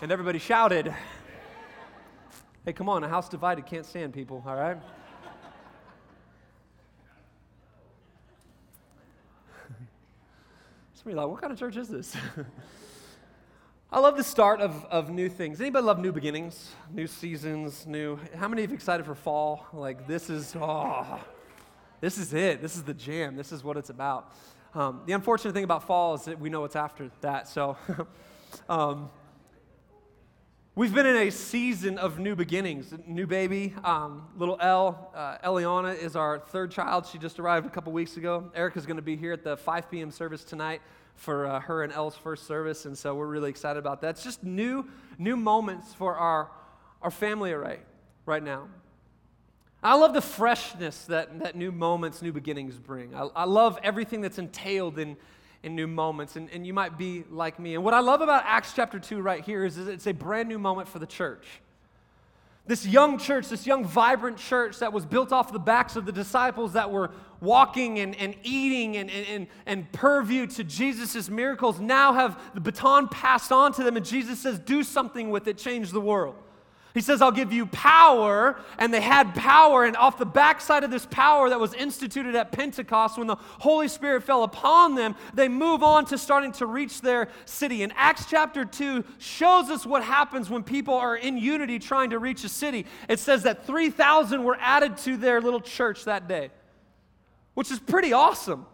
And 0.00 0.10
everybody 0.10 0.38
shouted. 0.38 0.94
Hey, 2.64 2.72
come 2.72 2.88
on, 2.88 3.04
a 3.04 3.08
house 3.08 3.28
divided 3.28 3.66
can't 3.66 3.84
stand 3.84 4.14
people, 4.14 4.42
all 4.46 4.56
right? 4.56 4.78
Somebody 10.94 11.16
like, 11.16 11.28
what 11.28 11.40
kind 11.40 11.52
of 11.52 11.58
church 11.58 11.76
is 11.76 11.88
this? 11.88 12.16
I 13.92 14.00
love 14.00 14.16
the 14.16 14.24
start 14.24 14.62
of, 14.62 14.86
of 14.86 15.10
new 15.10 15.28
things. 15.28 15.60
Anybody 15.60 15.84
love 15.84 15.98
new 15.98 16.12
beginnings, 16.12 16.70
new 16.90 17.06
seasons, 17.06 17.86
new? 17.86 18.18
How 18.36 18.48
many 18.48 18.64
of 18.64 18.70
you 18.70 18.74
excited 18.74 19.04
for 19.04 19.14
fall? 19.14 19.66
Like, 19.74 20.06
this 20.06 20.30
is, 20.30 20.56
oh, 20.58 21.20
this 22.02 22.18
is 22.18 22.34
it. 22.34 22.60
This 22.60 22.74
is 22.74 22.82
the 22.82 22.94
jam. 22.94 23.36
This 23.36 23.52
is 23.52 23.62
what 23.62 23.76
it's 23.76 23.88
about. 23.88 24.34
Um, 24.74 25.02
the 25.06 25.12
unfortunate 25.12 25.54
thing 25.54 25.62
about 25.62 25.86
fall 25.86 26.14
is 26.14 26.24
that 26.24 26.40
we 26.40 26.50
know 26.50 26.62
what's 26.62 26.74
after 26.74 27.12
that. 27.20 27.46
So, 27.46 27.76
um, 28.68 29.08
we've 30.74 30.92
been 30.92 31.06
in 31.06 31.14
a 31.14 31.30
season 31.30 31.98
of 31.98 32.18
new 32.18 32.34
beginnings. 32.34 32.92
New 33.06 33.28
baby, 33.28 33.72
um, 33.84 34.26
little 34.36 34.58
Elle. 34.60 35.12
Uh, 35.14 35.38
Eliana 35.44 35.96
is 35.96 36.16
our 36.16 36.40
third 36.40 36.72
child. 36.72 37.06
She 37.06 37.18
just 37.18 37.38
arrived 37.38 37.66
a 37.66 37.70
couple 37.70 37.92
weeks 37.92 38.16
ago. 38.16 38.50
Erica's 38.52 38.84
going 38.84 38.96
to 38.96 39.02
be 39.02 39.14
here 39.14 39.32
at 39.32 39.44
the 39.44 39.56
5 39.56 39.88
p.m. 39.88 40.10
service 40.10 40.42
tonight 40.42 40.82
for 41.14 41.46
uh, 41.46 41.60
her 41.60 41.84
and 41.84 41.92
Elle's 41.92 42.16
first 42.16 42.48
service, 42.48 42.84
and 42.84 42.98
so 42.98 43.14
we're 43.14 43.28
really 43.28 43.50
excited 43.50 43.78
about 43.78 44.00
that. 44.00 44.10
It's 44.10 44.24
just 44.24 44.42
new, 44.42 44.88
new 45.18 45.36
moments 45.36 45.94
for 45.94 46.16
our, 46.16 46.50
our 47.00 47.12
family 47.12 47.52
array 47.52 47.78
right 48.26 48.42
now. 48.42 48.66
I 49.82 49.94
love 49.96 50.14
the 50.14 50.22
freshness 50.22 51.06
that, 51.06 51.40
that 51.40 51.56
new 51.56 51.72
moments, 51.72 52.22
new 52.22 52.32
beginnings 52.32 52.78
bring. 52.78 53.14
I, 53.14 53.28
I 53.34 53.44
love 53.44 53.78
everything 53.82 54.20
that's 54.20 54.38
entailed 54.38 54.98
in, 54.98 55.16
in 55.64 55.74
new 55.74 55.88
moments, 55.88 56.36
and, 56.36 56.48
and 56.50 56.64
you 56.64 56.72
might 56.72 56.96
be 56.96 57.24
like 57.30 57.58
me. 57.58 57.74
And 57.74 57.82
what 57.82 57.92
I 57.92 57.98
love 57.98 58.20
about 58.20 58.44
Acts 58.46 58.74
chapter 58.74 59.00
2 59.00 59.20
right 59.20 59.44
here 59.44 59.64
is, 59.64 59.78
is 59.78 59.88
it's 59.88 60.06
a 60.06 60.12
brand 60.12 60.48
new 60.48 60.58
moment 60.58 60.88
for 60.88 61.00
the 61.00 61.06
church. 61.06 61.46
This 62.64 62.86
young 62.86 63.18
church, 63.18 63.48
this 63.48 63.66
young, 63.66 63.84
vibrant 63.84 64.36
church 64.36 64.78
that 64.78 64.92
was 64.92 65.04
built 65.04 65.32
off 65.32 65.52
the 65.52 65.58
backs 65.58 65.96
of 65.96 66.06
the 66.06 66.12
disciples 66.12 66.74
that 66.74 66.92
were 66.92 67.10
walking 67.40 67.98
and, 67.98 68.14
and 68.14 68.36
eating 68.44 68.96
and, 68.96 69.10
and, 69.10 69.48
and 69.66 69.90
purview 69.90 70.46
to 70.46 70.62
Jesus' 70.62 71.28
miracles, 71.28 71.80
now 71.80 72.12
have 72.12 72.40
the 72.54 72.60
baton 72.60 73.08
passed 73.08 73.50
on 73.50 73.72
to 73.72 73.82
them, 73.82 73.96
and 73.96 74.06
Jesus 74.06 74.38
says, 74.38 74.60
Do 74.60 74.84
something 74.84 75.30
with 75.30 75.48
it, 75.48 75.58
change 75.58 75.90
the 75.90 76.00
world. 76.00 76.36
He 76.94 77.00
says, 77.00 77.22
I'll 77.22 77.32
give 77.32 77.52
you 77.52 77.66
power. 77.66 78.60
And 78.78 78.92
they 78.92 79.00
had 79.00 79.34
power. 79.34 79.84
And 79.84 79.96
off 79.96 80.18
the 80.18 80.26
backside 80.26 80.84
of 80.84 80.90
this 80.90 81.06
power 81.06 81.48
that 81.48 81.58
was 81.58 81.72
instituted 81.74 82.34
at 82.34 82.52
Pentecost, 82.52 83.16
when 83.16 83.26
the 83.26 83.36
Holy 83.36 83.88
Spirit 83.88 84.24
fell 84.24 84.42
upon 84.42 84.94
them, 84.94 85.14
they 85.32 85.48
move 85.48 85.82
on 85.82 86.04
to 86.06 86.18
starting 86.18 86.52
to 86.52 86.66
reach 86.66 87.00
their 87.00 87.28
city. 87.44 87.82
And 87.82 87.92
Acts 87.96 88.26
chapter 88.28 88.64
2 88.64 89.04
shows 89.18 89.70
us 89.70 89.86
what 89.86 90.04
happens 90.04 90.50
when 90.50 90.62
people 90.62 90.94
are 90.94 91.16
in 91.16 91.38
unity 91.38 91.78
trying 91.78 92.10
to 92.10 92.18
reach 92.18 92.44
a 92.44 92.48
city. 92.48 92.86
It 93.08 93.18
says 93.18 93.44
that 93.44 93.66
3,000 93.66 94.44
were 94.44 94.58
added 94.60 94.98
to 94.98 95.16
their 95.16 95.40
little 95.40 95.60
church 95.60 96.04
that 96.04 96.28
day, 96.28 96.50
which 97.54 97.70
is 97.70 97.78
pretty 97.78 98.12
awesome 98.12 98.66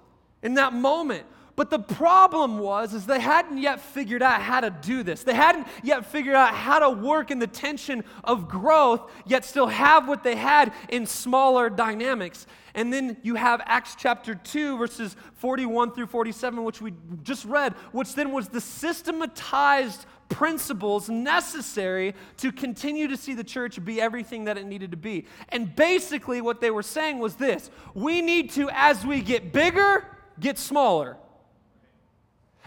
in 0.43 0.55
that 0.55 0.73
moment. 0.73 1.25
But 1.59 1.71
the 1.71 1.81
problem 1.81 2.61
was 2.61 2.95
is 2.95 3.05
they 3.05 3.19
hadn't 3.19 3.59
yet 3.59 3.81
figured 3.81 4.23
out 4.23 4.41
how 4.41 4.61
to 4.61 4.71
do 4.71 5.03
this. 5.03 5.25
They 5.25 5.35
hadn't 5.35 5.67
yet 5.83 6.07
figured 6.07 6.37
out 6.37 6.55
how 6.55 6.79
to 6.79 6.89
work 6.89 7.33
in 7.33 7.41
the 7.41 7.49
tension 7.49 8.05
of 8.23 8.47
growth, 8.47 9.11
yet 9.27 9.45
still 9.45 9.67
have 9.67 10.07
what 10.07 10.23
they 10.23 10.37
had 10.37 10.73
in 10.89 11.05
smaller 11.05 11.69
dynamics. 11.69 12.47
And 12.77 12.93
then 12.93 13.17
you 13.25 13.35
have 13.35 13.61
Acts 13.65 13.97
chapter 13.99 14.37
2, 14.37 14.79
verses 14.79 15.17
41 15.35 15.95
through 15.97 16.07
47, 16.07 16.63
which 16.63 16.81
we 16.81 16.93
just 17.25 17.45
read, 17.45 17.73
which 17.91 18.15
then 18.15 18.31
was 18.31 18.47
the 18.47 18.61
systematized 18.61 20.07
principles 20.29 21.09
necessary 21.09 22.15
to 22.37 22.53
continue 22.53 23.09
to 23.09 23.17
see 23.17 23.35
the 23.35 23.43
church 23.43 23.85
be 23.85 24.01
everything 24.01 24.45
that 24.45 24.59
it 24.59 24.65
needed 24.65 24.93
to 24.93 24.97
be. 24.97 25.27
And 25.49 25.75
basically, 25.75 26.41
what 26.41 26.61
they 26.61 26.71
were 26.71 26.85
saying 26.85 27.19
was 27.19 27.35
this 27.35 27.69
we 27.95 28.23
need 28.23 28.51
to, 28.51 28.71
as 28.73 29.05
we 29.05 29.23
get 29.23 29.53
bigger, 29.53 30.07
get 30.39 30.57
smaller. 30.57 31.17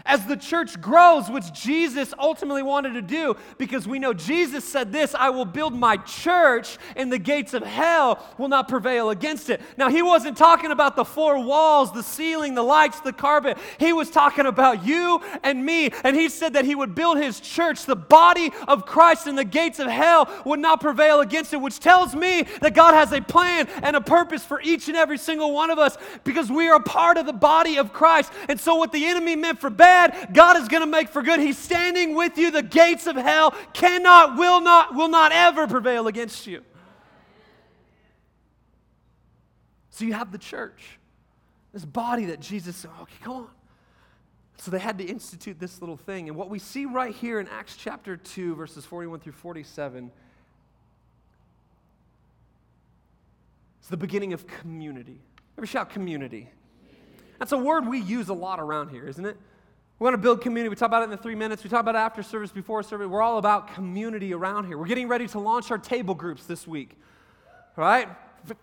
As 0.04 0.26
the 0.26 0.36
church 0.36 0.80
grows, 0.80 1.30
which 1.30 1.52
Jesus 1.52 2.12
ultimately 2.18 2.62
wanted 2.62 2.94
to 2.94 3.02
do, 3.02 3.36
because 3.58 3.86
we 3.86 3.98
know 3.98 4.12
Jesus 4.12 4.64
said 4.64 4.92
this 4.92 5.14
I 5.14 5.30
will 5.30 5.44
build 5.44 5.74
my 5.74 5.96
church, 5.98 6.78
and 6.96 7.12
the 7.12 7.18
gates 7.18 7.54
of 7.54 7.62
hell 7.62 8.24
will 8.38 8.48
not 8.48 8.68
prevail 8.68 9.10
against 9.10 9.50
it. 9.50 9.60
Now, 9.76 9.88
he 9.88 10.02
wasn't 10.02 10.36
talking 10.36 10.70
about 10.70 10.96
the 10.96 11.04
four 11.04 11.42
walls, 11.44 11.92
the 11.92 12.02
ceiling, 12.02 12.54
the 12.54 12.62
lights, 12.62 13.00
the 13.00 13.12
carpet. 13.12 13.58
He 13.78 13.92
was 13.92 14.10
talking 14.10 14.46
about 14.46 14.84
you 14.84 15.20
and 15.42 15.64
me. 15.64 15.90
And 16.04 16.16
he 16.16 16.28
said 16.28 16.54
that 16.54 16.64
he 16.64 16.74
would 16.74 16.94
build 16.94 17.18
his 17.18 17.40
church, 17.40 17.84
the 17.84 17.96
body 17.96 18.50
of 18.66 18.86
Christ, 18.86 19.26
and 19.26 19.38
the 19.38 19.44
gates 19.44 19.78
of 19.78 19.88
hell 19.88 20.28
would 20.44 20.60
not 20.60 20.80
prevail 20.80 21.20
against 21.20 21.52
it, 21.52 21.60
which 21.60 21.78
tells 21.78 22.14
me 22.14 22.44
that 22.60 22.74
God 22.74 22.94
has 22.94 23.12
a 23.12 23.20
plan 23.20 23.68
and 23.82 23.96
a 23.96 24.00
purpose 24.00 24.44
for 24.44 24.60
each 24.62 24.88
and 24.88 24.96
every 24.96 25.18
single 25.18 25.52
one 25.52 25.70
of 25.70 25.78
us 25.78 25.96
because 26.24 26.50
we 26.50 26.68
are 26.68 26.76
a 26.76 26.82
part 26.82 27.16
of 27.16 27.26
the 27.26 27.32
body 27.32 27.76
of 27.78 27.92
Christ. 27.92 28.32
And 28.48 28.58
so, 28.58 28.74
what 28.74 28.92
the 28.92 29.06
enemy 29.06 29.36
meant 29.36 29.58
for 29.58 29.70
bad, 29.70 29.91
bad, 29.92 30.32
God 30.32 30.56
is 30.56 30.68
going 30.68 30.82
to 30.82 30.86
make 30.86 31.08
for 31.08 31.22
good. 31.22 31.40
He's 31.40 31.58
standing 31.58 32.14
with 32.14 32.38
you. 32.38 32.50
The 32.50 32.62
gates 32.62 33.06
of 33.06 33.16
hell 33.16 33.54
cannot, 33.72 34.36
will 34.36 34.60
not, 34.60 34.94
will 34.94 35.08
not 35.08 35.32
ever 35.32 35.66
prevail 35.66 36.06
against 36.06 36.46
you. 36.46 36.62
So 39.90 40.04
you 40.04 40.14
have 40.14 40.32
the 40.32 40.38
church, 40.38 40.98
this 41.72 41.84
body 41.84 42.26
that 42.26 42.40
Jesus 42.40 42.76
said, 42.76 42.90
okay, 43.02 43.14
come 43.22 43.32
on. 43.34 43.48
So 44.56 44.70
they 44.70 44.78
had 44.78 44.98
to 44.98 45.04
institute 45.04 45.58
this 45.58 45.80
little 45.80 45.96
thing. 45.96 46.28
And 46.28 46.36
what 46.36 46.48
we 46.48 46.58
see 46.58 46.86
right 46.86 47.14
here 47.14 47.40
in 47.40 47.48
Acts 47.48 47.76
chapter 47.76 48.16
2, 48.16 48.54
verses 48.54 48.86
41 48.86 49.20
through 49.20 49.32
47, 49.32 50.10
is 53.82 53.88
the 53.88 53.96
beginning 53.96 54.32
of 54.32 54.46
community. 54.46 55.20
Ever 55.58 55.66
shout 55.66 55.90
community? 55.90 56.48
That's 57.38 57.52
a 57.52 57.58
word 57.58 57.88
we 57.88 58.00
use 58.00 58.28
a 58.28 58.34
lot 58.34 58.60
around 58.60 58.90
here, 58.90 59.06
isn't 59.06 59.26
it? 59.26 59.36
We 60.02 60.04
want 60.06 60.14
to 60.14 60.18
build 60.18 60.40
community. 60.40 60.68
We 60.68 60.74
talk 60.74 60.88
about 60.88 61.02
it 61.02 61.04
in 61.04 61.10
the 61.10 61.16
three 61.16 61.36
minutes. 61.36 61.62
We 61.62 61.70
talk 61.70 61.78
about 61.78 61.94
after 61.94 62.24
service, 62.24 62.50
before 62.50 62.82
service. 62.82 63.06
We're 63.06 63.22
all 63.22 63.38
about 63.38 63.72
community 63.72 64.34
around 64.34 64.66
here. 64.66 64.76
We're 64.76 64.88
getting 64.88 65.06
ready 65.06 65.28
to 65.28 65.38
launch 65.38 65.70
our 65.70 65.78
table 65.78 66.16
groups 66.16 66.44
this 66.44 66.66
week, 66.66 66.96
right? 67.76 68.08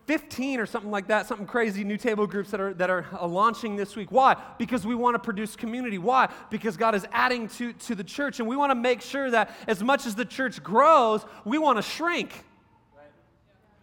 15 0.06 0.60
or 0.60 0.66
something 0.66 0.90
like 0.90 1.06
that, 1.06 1.26
something 1.26 1.46
crazy, 1.46 1.82
new 1.82 1.96
table 1.96 2.26
groups 2.26 2.50
that 2.50 2.60
are, 2.60 2.74
that 2.74 2.90
are 2.90 3.06
uh, 3.18 3.26
launching 3.26 3.74
this 3.74 3.96
week. 3.96 4.12
Why? 4.12 4.36
Because 4.58 4.84
we 4.86 4.94
want 4.94 5.14
to 5.14 5.18
produce 5.18 5.56
community. 5.56 5.96
Why? 5.96 6.28
Because 6.50 6.76
God 6.76 6.94
is 6.94 7.06
adding 7.10 7.48
to, 7.48 7.72
to 7.72 7.94
the 7.94 8.04
church, 8.04 8.38
and 8.38 8.46
we 8.46 8.54
want 8.54 8.70
to 8.70 8.74
make 8.74 9.00
sure 9.00 9.30
that 9.30 9.50
as 9.66 9.82
much 9.82 10.04
as 10.04 10.14
the 10.14 10.26
church 10.26 10.62
grows, 10.62 11.24
we 11.46 11.56
want 11.56 11.78
to 11.78 11.82
shrink. 11.82 12.44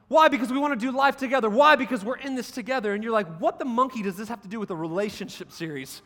Why? 0.10 0.28
Because 0.28 0.52
we 0.52 0.60
want 0.60 0.80
to 0.80 0.86
do 0.86 0.96
life 0.96 1.18
together. 1.18 1.50
Why? 1.50 1.76
Because 1.76 2.06
we're 2.06 2.18
in 2.18 2.36
this 2.36 2.52
together. 2.52 2.94
And 2.94 3.04
you're 3.04 3.14
like, 3.14 3.40
what 3.40 3.58
the 3.58 3.66
monkey 3.66 4.04
does 4.04 4.16
this 4.16 4.30
have 4.30 4.44
to 4.44 4.48
do 4.48 4.60
with 4.60 4.70
a 4.70 4.76
relationship 4.76 5.52
series? 5.52 6.04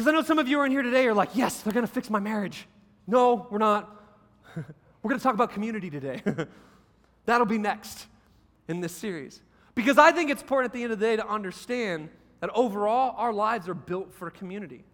Because 0.00 0.14
I 0.14 0.16
know 0.16 0.22
some 0.22 0.38
of 0.38 0.48
you 0.48 0.58
are 0.60 0.64
in 0.64 0.72
here 0.72 0.80
today 0.80 1.06
are 1.08 1.12
like, 1.12 1.28
yes, 1.34 1.60
they're 1.60 1.74
going 1.74 1.86
to 1.86 1.92
fix 1.92 2.08
my 2.08 2.20
marriage. 2.20 2.66
No, 3.06 3.46
we're 3.50 3.58
not. 3.58 4.02
we're 4.56 5.10
going 5.10 5.18
to 5.18 5.22
talk 5.22 5.34
about 5.34 5.52
community 5.52 5.90
today. 5.90 6.22
That'll 7.26 7.46
be 7.46 7.58
next 7.58 8.06
in 8.66 8.80
this 8.80 8.96
series. 8.96 9.42
Because 9.74 9.98
I 9.98 10.10
think 10.10 10.30
it's 10.30 10.40
important 10.40 10.70
at 10.70 10.72
the 10.72 10.84
end 10.84 10.94
of 10.94 11.00
the 11.00 11.04
day 11.04 11.16
to 11.16 11.28
understand 11.28 12.08
that 12.40 12.48
overall, 12.54 13.14
our 13.18 13.30
lives 13.30 13.68
are 13.68 13.74
built 13.74 14.10
for 14.14 14.30
community. 14.30 14.84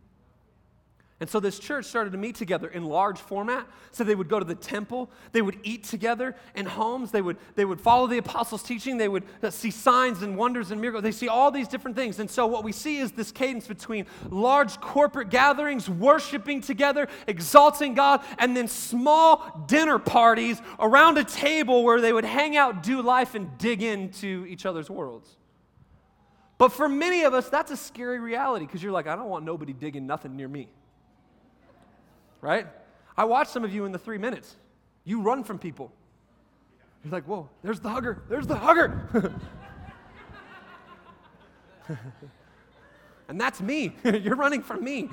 And 1.18 1.30
so 1.30 1.40
this 1.40 1.58
church 1.58 1.86
started 1.86 2.12
to 2.12 2.18
meet 2.18 2.34
together 2.34 2.68
in 2.68 2.84
large 2.84 3.18
format. 3.18 3.66
So 3.90 4.04
they 4.04 4.14
would 4.14 4.28
go 4.28 4.38
to 4.38 4.44
the 4.44 4.54
temple, 4.54 5.10
they 5.32 5.40
would 5.40 5.58
eat 5.62 5.84
together 5.84 6.36
in 6.54 6.66
homes, 6.66 7.10
they 7.10 7.22
would, 7.22 7.38
they 7.54 7.64
would 7.64 7.80
follow 7.80 8.06
the 8.06 8.18
apostles' 8.18 8.62
teaching, 8.62 8.98
they 8.98 9.08
would 9.08 9.24
uh, 9.42 9.48
see 9.48 9.70
signs 9.70 10.20
and 10.20 10.36
wonders 10.36 10.70
and 10.72 10.78
miracles. 10.78 11.04
They 11.04 11.12
see 11.12 11.28
all 11.28 11.50
these 11.50 11.68
different 11.68 11.96
things. 11.96 12.18
And 12.18 12.30
so 12.30 12.46
what 12.46 12.64
we 12.64 12.72
see 12.72 12.98
is 12.98 13.12
this 13.12 13.32
cadence 13.32 13.66
between 13.66 14.04
large 14.28 14.78
corporate 14.78 15.30
gatherings, 15.30 15.88
worshiping 15.88 16.60
together, 16.60 17.08
exalting 17.26 17.94
God, 17.94 18.22
and 18.38 18.54
then 18.54 18.68
small 18.68 19.64
dinner 19.66 19.98
parties 19.98 20.60
around 20.78 21.16
a 21.16 21.24
table 21.24 21.82
where 21.82 22.02
they 22.02 22.12
would 22.12 22.26
hang 22.26 22.58
out, 22.58 22.82
do 22.82 23.00
life, 23.00 23.34
and 23.34 23.56
dig 23.56 23.82
into 23.82 24.44
each 24.46 24.66
other's 24.66 24.90
worlds. 24.90 25.34
But 26.58 26.72
for 26.72 26.90
many 26.90 27.22
of 27.22 27.32
us, 27.32 27.48
that's 27.48 27.70
a 27.70 27.76
scary 27.76 28.18
reality 28.18 28.66
because 28.66 28.82
you're 28.82 28.92
like, 28.92 29.06
I 29.06 29.16
don't 29.16 29.30
want 29.30 29.46
nobody 29.46 29.72
digging 29.72 30.06
nothing 30.06 30.36
near 30.36 30.48
me 30.48 30.68
right? 32.46 32.66
I 33.16 33.24
watched 33.24 33.50
some 33.50 33.64
of 33.64 33.74
you 33.74 33.86
in 33.86 33.92
the 33.92 33.98
three 33.98 34.18
minutes. 34.18 34.54
You 35.04 35.20
run 35.20 35.42
from 35.42 35.58
people. 35.58 35.90
You're 37.02 37.12
like, 37.12 37.24
whoa, 37.24 37.48
there's 37.62 37.80
the 37.80 37.88
hugger, 37.88 38.22
there's 38.28 38.46
the 38.46 38.54
hugger. 38.54 39.34
and 43.28 43.40
that's 43.40 43.60
me. 43.60 43.96
You're 44.04 44.36
running 44.36 44.62
from 44.62 44.84
me. 44.84 45.08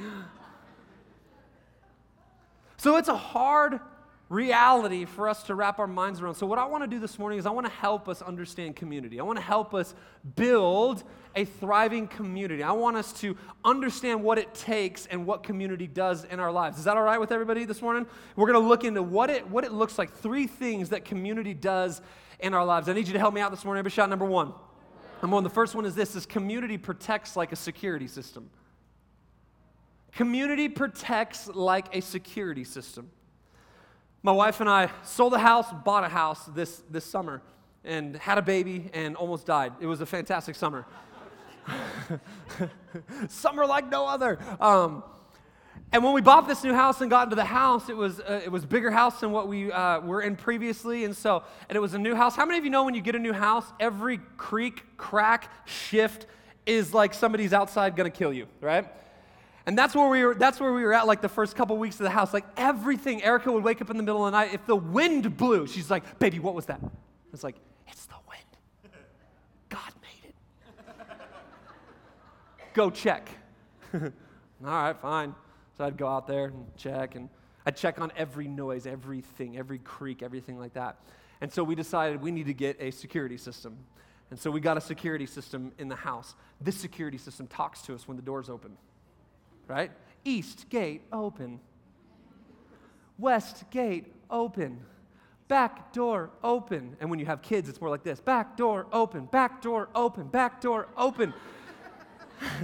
So 2.78 2.98
it's 2.98 3.10
a 3.10 3.18
hard 3.18 3.80
reality 4.34 5.06
for 5.06 5.30
us 5.30 5.44
to 5.44 5.56
wrap 5.56 5.78
our 5.78 5.88
minds 5.88 6.20
around. 6.20 6.36
So, 6.36 6.48
what 6.48 6.58
I 6.58 6.66
want 6.66 6.84
to 6.84 6.88
do 6.88 7.00
this 7.00 7.20
morning 7.20 7.38
is 7.38 7.46
I 7.46 7.52
want 7.52 7.68
to 7.68 7.72
help 7.72 8.10
us 8.10 8.22
understand 8.22 8.76
community. 8.76 9.20
I 9.20 9.24
want 9.24 9.38
to 9.38 9.44
help 9.44 9.74
us 9.74 9.94
build 10.36 11.04
a 11.36 11.46
thriving 11.46 12.08
community. 12.08 12.64
I 12.64 12.72
want 12.72 12.98
us 12.98 13.14
to 13.22 13.38
understand 13.64 14.24
what 14.24 14.38
it 14.38 14.54
takes 14.54 15.06
and 15.06 15.26
what 15.26 15.44
community 15.44 15.88
does 15.88 16.26
in 16.26 16.40
our 16.40 16.52
lives. 16.52 16.80
Is 16.80 16.86
that 16.86 16.98
all 16.98 17.04
right 17.04 17.20
with 17.20 17.32
everybody 17.32 17.66
this 17.66 17.82
morning? 17.82 18.06
We're 18.36 18.52
going 18.52 18.62
to 18.62 18.68
look 18.68 18.84
into 18.84 19.04
what 19.04 19.30
it, 19.30 19.48
what 19.48 19.64
it 19.64 19.72
looks 19.72 19.98
like, 19.98 20.12
three 20.12 20.48
things 20.48 20.90
that 20.90 21.06
community 21.06 21.54
does 21.54 22.02
in 22.40 22.54
our 22.54 22.66
lives. 22.66 22.90
I 22.90 22.94
need 22.94 23.08
you 23.08 23.14
to 23.14 23.20
help 23.20 23.34
me 23.34 23.42
out 23.42 23.52
this 23.52 23.64
morning. 23.64 23.80
Every 23.80 23.92
shot 23.92 24.10
number 24.10 24.26
one. 24.26 24.54
Number 25.22 25.36
one, 25.36 25.44
the 25.44 25.50
first 25.50 25.76
one 25.76 25.86
is 25.86 25.96
this 25.96 26.16
is 26.16 26.26
community 26.26 26.78
protects 26.78 27.36
like 27.38 27.52
a 27.52 27.56
security 27.56 28.08
system. 28.08 28.50
Community 30.12 30.70
protects 30.70 31.48
like 31.48 31.96
a 31.96 32.02
security 32.02 32.64
system. 32.64 33.10
My 34.26 34.32
wife 34.32 34.62
and 34.62 34.70
I 34.70 34.90
sold 35.04 35.34
a 35.34 35.38
house, 35.38 35.66
bought 35.84 36.06
a 36.06 36.08
house 36.08 36.46
this, 36.56 36.82
this 36.90 37.04
summer, 37.04 37.42
and 37.84 38.16
had 38.16 38.38
a 38.38 38.42
baby 38.42 38.90
and 38.94 39.18
almost 39.18 39.46
died. 39.46 39.74
It 39.82 39.86
was 39.86 40.00
a 40.00 40.06
fantastic 40.06 40.56
summer. 40.56 40.86
summer 43.28 43.66
like 43.66 43.90
no 43.90 44.08
other. 44.08 44.40
Um, 44.62 45.04
and 45.92 46.06
when 46.06 46.14
we 46.14 46.22
bought 46.22 46.48
this 46.48 46.64
new 46.64 46.74
house 46.74 47.02
and 47.02 47.10
got 47.10 47.26
into 47.26 47.36
the 47.36 47.44
house, 47.44 47.90
it 47.90 47.98
was 47.98 48.22
uh, 48.22 48.40
it 48.46 48.50
was 48.50 48.66
bigger 48.66 48.92
house 48.92 49.20
than 49.20 49.34
what 49.34 49.50
we 49.50 49.70
uh, 49.70 50.00
were 50.00 50.22
in 50.22 50.38
previously, 50.38 51.04
and 51.04 51.16
so 51.16 51.44
and 51.68 51.76
it 51.76 51.80
was 51.80 51.94
a 51.94 52.00
new 52.00 52.16
house. 52.16 52.34
How 52.34 52.46
many 52.46 52.58
of 52.58 52.64
you 52.64 52.72
know 52.72 52.86
when 52.86 52.96
you 52.96 53.02
get 53.02 53.16
a 53.16 53.20
new 53.20 53.34
house, 53.34 53.66
every 53.78 54.22
creak, 54.38 54.84
crack, 54.96 55.52
shift 55.68 56.28
is 56.66 56.94
like 56.94 57.14
somebody's 57.14 57.52
outside 57.52 57.98
gonna 57.98 58.10
kill 58.10 58.32
you, 58.32 58.48
right? 58.62 58.88
And 59.66 59.78
that's 59.78 59.96
where 59.96 60.10
we 60.10 60.26
were, 60.26 60.36
that's 60.36 60.60
where 60.60 60.74
we 60.74 60.84
were 60.84 60.94
at 60.94 61.08
like 61.08 61.22
the 61.22 61.30
first 61.30 61.56
couple 61.56 61.78
weeks 61.78 61.96
of 61.96 62.04
the 62.04 62.10
house. 62.10 62.34
Like 62.34 62.46
everything, 62.58 63.24
Erica 63.24 63.52
would 63.52 63.64
wake 63.64 63.82
up 63.82 63.90
in 63.90 63.98
the 63.98 64.04
middle 64.04 64.26
of 64.26 64.32
the 64.32 64.38
night. 64.38 64.54
If 64.54 64.66
the 64.66 64.76
wind 64.76 65.38
blew, 65.38 65.68
she's 65.68 65.90
like, 65.90 66.20
baby, 66.20 66.40
what 66.40 66.54
was 66.54 66.66
that? 66.66 66.82
It's 67.32 67.44
like, 67.44 67.56
it's 67.88 68.06
the 68.06 68.16
wind. 68.28 68.94
God 69.70 69.94
made 70.02 70.30
it. 70.30 70.96
go 72.74 72.90
check. 72.90 73.30
All 73.94 74.10
right, 74.62 75.00
fine. 75.00 75.34
So 75.78 75.86
I'd 75.86 75.98
go 75.98 76.08
out 76.08 76.28
there 76.28 76.46
and 76.46 76.66
check, 76.78 77.16
and 77.16 77.30
I'd 77.66 77.78
check 77.78 78.00
on 78.00 78.12
every 78.18 78.48
noise, 78.48 78.86
everything, 78.86 79.58
every 79.58 79.80
creak, 79.80 80.22
everything 80.22 80.60
like 80.60 80.74
that. 80.74 80.98
And 81.42 81.52
so 81.52 81.64
we 81.64 81.74
decided 81.74 82.22
we 82.22 82.32
need 82.32 82.46
to 82.48 82.54
get 82.54 82.78
a 82.80 82.92
security 82.92 83.38
system. 83.38 83.78
And 84.30 84.40
so 84.40 84.52
we 84.52 84.60
got 84.60 84.78
a 84.78 84.82
security 84.82 85.26
system 85.26 85.72
in 85.78 85.88
the 85.88 85.96
house. 85.96 86.36
This 86.60 86.76
security 86.76 87.18
system 87.18 87.48
talks 87.48 87.82
to 87.84 87.96
us 87.96 88.08
when 88.08 88.18
the 88.18 88.24
door's 88.24 88.50
open 88.50 88.78
right? 89.68 89.92
East 90.24 90.70
gate 90.70 91.02
open. 91.12 91.60
West 93.18 93.66
gate 93.70 94.14
open. 94.30 94.80
Back 95.48 95.94
door 95.94 96.32
open. 96.44 96.96
And 97.00 97.10
when 97.10 97.20
you 97.20 97.26
have 97.26 97.42
kids, 97.42 97.70
it's 97.70 97.80
more 97.80 97.90
like 97.90 98.04
this 98.04 98.20
back 98.20 98.58
door 98.58 98.88
open, 98.92 99.26
back 99.26 99.62
door 99.62 99.90
open, 99.94 100.28
back 100.28 100.62
door 100.62 100.88
open. 100.98 101.34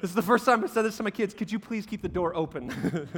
this 0.00 0.10
is 0.10 0.14
the 0.14 0.22
first 0.22 0.44
time 0.44 0.62
I 0.62 0.66
said 0.66 0.82
this 0.82 0.96
to 0.98 1.02
my 1.02 1.10
kids. 1.10 1.34
Could 1.34 1.50
you 1.50 1.58
please 1.58 1.86
keep 1.86 2.02
the 2.02 2.08
door 2.08 2.34
open? 2.34 2.68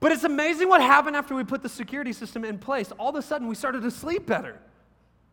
but 0.00 0.12
it's 0.12 0.24
amazing 0.24 0.68
what 0.68 0.80
happened 0.80 1.16
after 1.16 1.34
we 1.34 1.44
put 1.44 1.62
the 1.62 1.68
security 1.68 2.12
system 2.12 2.44
in 2.44 2.58
place. 2.58 2.92
All 2.92 3.08
of 3.10 3.16
a 3.16 3.22
sudden, 3.22 3.48
we 3.48 3.54
started 3.54 3.82
to 3.82 3.90
sleep 3.90 4.26
better, 4.26 4.60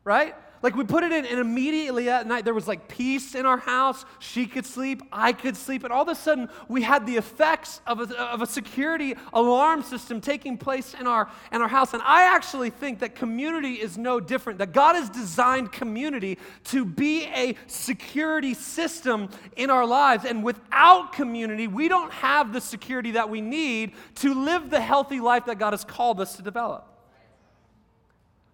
right? 0.03 0.35
Like 0.61 0.75
we 0.75 0.83
put 0.83 1.03
it 1.03 1.11
in, 1.11 1.25
and 1.25 1.39
immediately 1.39 2.09
at 2.09 2.27
night 2.27 2.43
there 2.43 2.53
was 2.53 2.67
like 2.67 2.87
peace 2.87 3.35
in 3.35 3.45
our 3.45 3.57
house. 3.57 4.05
She 4.19 4.45
could 4.45 4.65
sleep, 4.65 5.01
I 5.11 5.31
could 5.31 5.55
sleep, 5.55 5.83
and 5.83 5.93
all 5.93 6.01
of 6.01 6.09
a 6.09 6.15
sudden 6.15 6.49
we 6.67 6.81
had 6.81 7.05
the 7.05 7.15
effects 7.15 7.81
of 7.87 7.99
a, 7.99 8.19
of 8.19 8.41
a 8.41 8.47
security 8.47 9.15
alarm 9.33 9.83
system 9.83 10.19
taking 10.19 10.57
place 10.57 10.93
in 10.93 11.07
our, 11.07 11.29
in 11.51 11.61
our 11.61 11.67
house. 11.67 11.93
And 11.93 12.03
I 12.03 12.23
actually 12.23 12.69
think 12.69 12.99
that 12.99 13.15
community 13.15 13.75
is 13.75 13.97
no 13.97 14.19
different, 14.19 14.59
that 14.59 14.73
God 14.73 14.95
has 14.95 15.09
designed 15.09 15.71
community 15.71 16.37
to 16.65 16.83
be 16.83 17.25
a 17.25 17.55
security 17.67 18.53
system 18.53 19.29
in 19.55 19.69
our 19.69 19.85
lives. 19.85 20.25
And 20.25 20.43
without 20.43 21.13
community, 21.13 21.67
we 21.67 21.87
don't 21.87 22.11
have 22.11 22.51
the 22.53 22.61
security 22.61 23.11
that 23.11 23.29
we 23.29 23.41
need 23.41 23.93
to 24.15 24.33
live 24.33 24.69
the 24.69 24.81
healthy 24.81 25.19
life 25.19 25.45
that 25.45 25.57
God 25.57 25.71
has 25.71 25.83
called 25.83 26.19
us 26.19 26.35
to 26.35 26.41
develop. 26.41 26.98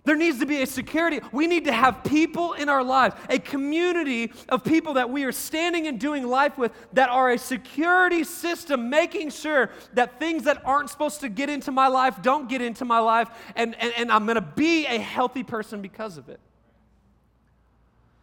There 0.06 0.16
needs 0.16 0.40
to 0.40 0.46
be 0.46 0.62
a 0.62 0.68
security. 0.68 1.20
We 1.32 1.48
need 1.48 1.66
to 1.66 1.72
have 1.72 2.04
people 2.04 2.54
in 2.54 2.70
our 2.70 2.84
lives, 2.84 3.16
a 3.28 3.40
community 3.40 4.32
of 4.48 4.64
people 4.64 4.94
that 4.94 5.10
we 5.10 5.24
are 5.24 5.32
standing 5.32 5.88
and 5.88 6.00
doing 6.00 6.28
life 6.28 6.58
with 6.58 6.72
that 6.94 7.10
are 7.10 7.32
a 7.32 7.38
security 7.40 8.24
system, 8.24 8.90
making 8.90 9.32
sure 9.32 9.72
that 9.94 10.20
things 10.20 10.44
that 10.44 10.62
aren't 10.64 10.92
supposed 10.92 11.22
to 11.22 11.30
get 11.30 11.50
into 11.50 11.72
my 11.72 11.88
life 11.88 12.22
don't 12.22 12.48
get 12.48 12.62
into 12.62 12.86
my 12.86 13.00
life, 13.00 13.30
and, 13.56 13.76
and, 13.82 13.94
and 13.98 14.12
I'm 14.12 14.26
going 14.26 14.36
to 14.36 14.42
be 14.42 14.86
a 14.86 15.00
healthy 15.00 15.44
person 15.44 15.82
because 15.82 16.18
of 16.18 16.30
it. 16.30 16.40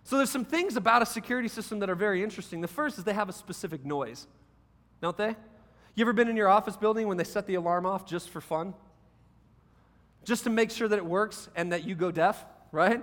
So 0.04 0.16
there's 0.16 0.30
some 0.30 0.44
things 0.44 0.76
about 0.76 1.02
a 1.02 1.06
security 1.06 1.48
system 1.48 1.80
that 1.80 1.90
are 1.90 1.94
very 1.94 2.22
interesting. 2.22 2.60
The 2.60 2.68
first 2.68 2.98
is 2.98 3.04
they 3.04 3.12
have 3.12 3.28
a 3.28 3.32
specific 3.32 3.84
noise, 3.84 4.26
don't 5.00 5.16
they? 5.16 5.34
You 5.94 6.04
ever 6.04 6.12
been 6.12 6.28
in 6.28 6.36
your 6.36 6.48
office 6.48 6.76
building 6.76 7.08
when 7.08 7.16
they 7.16 7.24
set 7.24 7.46
the 7.46 7.54
alarm 7.54 7.86
off 7.86 8.06
just 8.06 8.30
for 8.30 8.40
fun? 8.40 8.74
Just 10.24 10.44
to 10.44 10.50
make 10.50 10.70
sure 10.70 10.88
that 10.88 10.96
it 10.96 11.04
works 11.04 11.48
and 11.56 11.72
that 11.72 11.84
you 11.84 11.94
go 11.94 12.10
deaf, 12.10 12.44
right? 12.70 13.02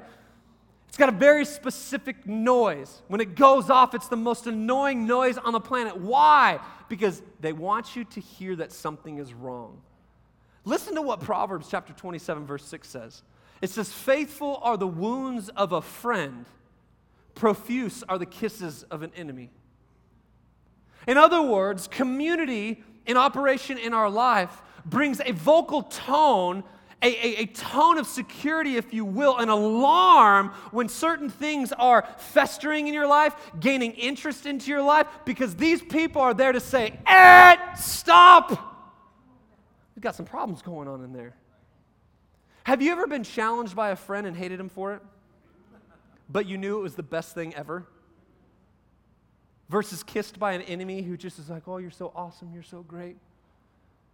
It's 0.88 0.98
got 0.98 1.10
a 1.10 1.14
very 1.14 1.46
specific 1.46 2.26
noise. 2.26 3.02
When 3.08 3.22
it 3.22 3.36
goes 3.36 3.70
off, 3.70 3.94
it's 3.94 4.08
the 4.08 4.18
most 4.18 4.48
annoying 4.48 5.06
noise 5.06 5.38
on 5.38 5.54
the 5.54 5.60
planet. 5.60 5.98
Why? 5.98 6.60
Because 6.90 7.22
they 7.40 7.54
want 7.54 7.96
you 7.96 8.06
to 8.06 8.20
hear 8.20 8.56
that 8.56 8.72
something 8.72 9.20
is 9.20 9.34
wrong. 9.34 9.82
Listen 10.66 10.96
to 10.96 11.02
what 11.02 11.20
Proverbs 11.20 11.68
chapter 11.70 11.94
27, 11.94 12.46
verse 12.46 12.66
6 12.66 12.88
says. 12.88 13.24
It 13.62 13.70
says, 13.70 13.92
Faithful 13.92 14.60
are 14.64 14.78
the 14.78 14.88
wounds 14.88 15.50
of 15.50 15.74
a 15.74 15.82
friend, 15.82 16.46
profuse 17.36 18.04
are 18.10 18.18
the 18.18 18.26
kisses 18.26 18.84
of 18.84 19.04
an 19.04 19.12
enemy. 19.16 19.52
In 21.08 21.18
other 21.18 21.42
words, 21.42 21.88
community 21.88 22.84
in 23.06 23.18
operation 23.18 23.78
in 23.78 23.94
our 23.94 24.10
life 24.10 24.62
brings 24.86 25.22
a 25.24 25.32
vocal 25.32 25.84
tone, 25.84 26.64
a, 27.02 27.08
a, 27.08 27.42
a, 27.44 27.46
tone 27.46 27.98
of 27.98 28.06
security, 28.06 28.76
if 28.76 28.94
you 28.94 29.06
will, 29.06 29.38
an 29.38 29.48
alarm 29.48 30.50
when 30.72 30.90
certain 30.90 31.30
things 31.30 31.72
are 31.72 32.06
festering 32.18 32.88
in 32.88 32.94
your 32.94 33.08
life, 33.08 33.34
gaining 33.60 33.94
interest 33.94 34.46
into 34.46 34.70
your 34.70 34.82
life, 34.82 35.08
because 35.24 35.56
these 35.56 35.82
people 35.82 36.22
are 36.22 36.34
there 36.34 36.52
to 36.52 36.60
say, 36.60 37.00
eh, 37.08 37.74
stop. 37.76 38.50
We've 39.96 40.04
got 40.04 40.16
some 40.16 40.26
problems 40.26 40.62
going 40.62 40.88
on 40.88 41.04
in 41.04 41.14
there. 41.14 41.36
Have 42.64 42.82
you 42.82 42.92
ever 42.92 43.08
been 43.08 43.24
challenged 43.24 43.76
by 43.76 43.90
a 43.90 43.96
friend 43.96 44.28
and 44.28 44.36
hated 44.36 44.60
him 44.60 44.70
for 44.70 44.94
it? 44.94 45.02
But 46.30 46.46
you 46.46 46.58
knew 46.58 46.80
it 46.80 46.84
was 46.84 46.96
the 46.96 47.04
best 47.04 47.34
thing 47.34 47.56
ever? 47.56 47.88
Versus 49.70 50.04
kissed 50.04 50.38
by 50.38 50.52
an 50.54 50.62
enemy 50.64 51.02
who 51.02 51.16
just 51.16 51.40
is 51.40 51.50
like, 51.50 51.68
oh, 51.68 51.78
you're 51.78 51.92
so 51.92 52.12
awesome, 52.16 52.52
you're 52.54 52.62
so 52.62 52.84
great, 52.84 53.16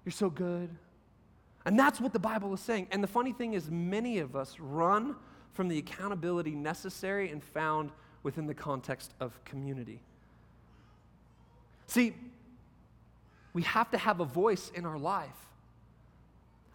you're 0.05 0.11
so 0.11 0.29
good. 0.29 0.69
And 1.65 1.77
that's 1.79 1.99
what 1.99 2.13
the 2.13 2.19
Bible 2.19 2.53
is 2.53 2.59
saying. 2.59 2.87
And 2.91 3.03
the 3.03 3.07
funny 3.07 3.33
thing 3.33 3.53
is, 3.53 3.69
many 3.69 4.19
of 4.19 4.35
us 4.35 4.59
run 4.59 5.15
from 5.53 5.67
the 5.67 5.77
accountability 5.77 6.51
necessary 6.51 7.31
and 7.31 7.43
found 7.43 7.91
within 8.23 8.45
the 8.45 8.53
context 8.53 9.13
of 9.19 9.43
community. 9.45 9.99
See, 11.87 12.13
we 13.53 13.63
have 13.63 13.89
to 13.91 13.97
have 13.97 14.19
a 14.19 14.25
voice 14.25 14.71
in 14.75 14.85
our 14.85 14.97
life. 14.97 15.29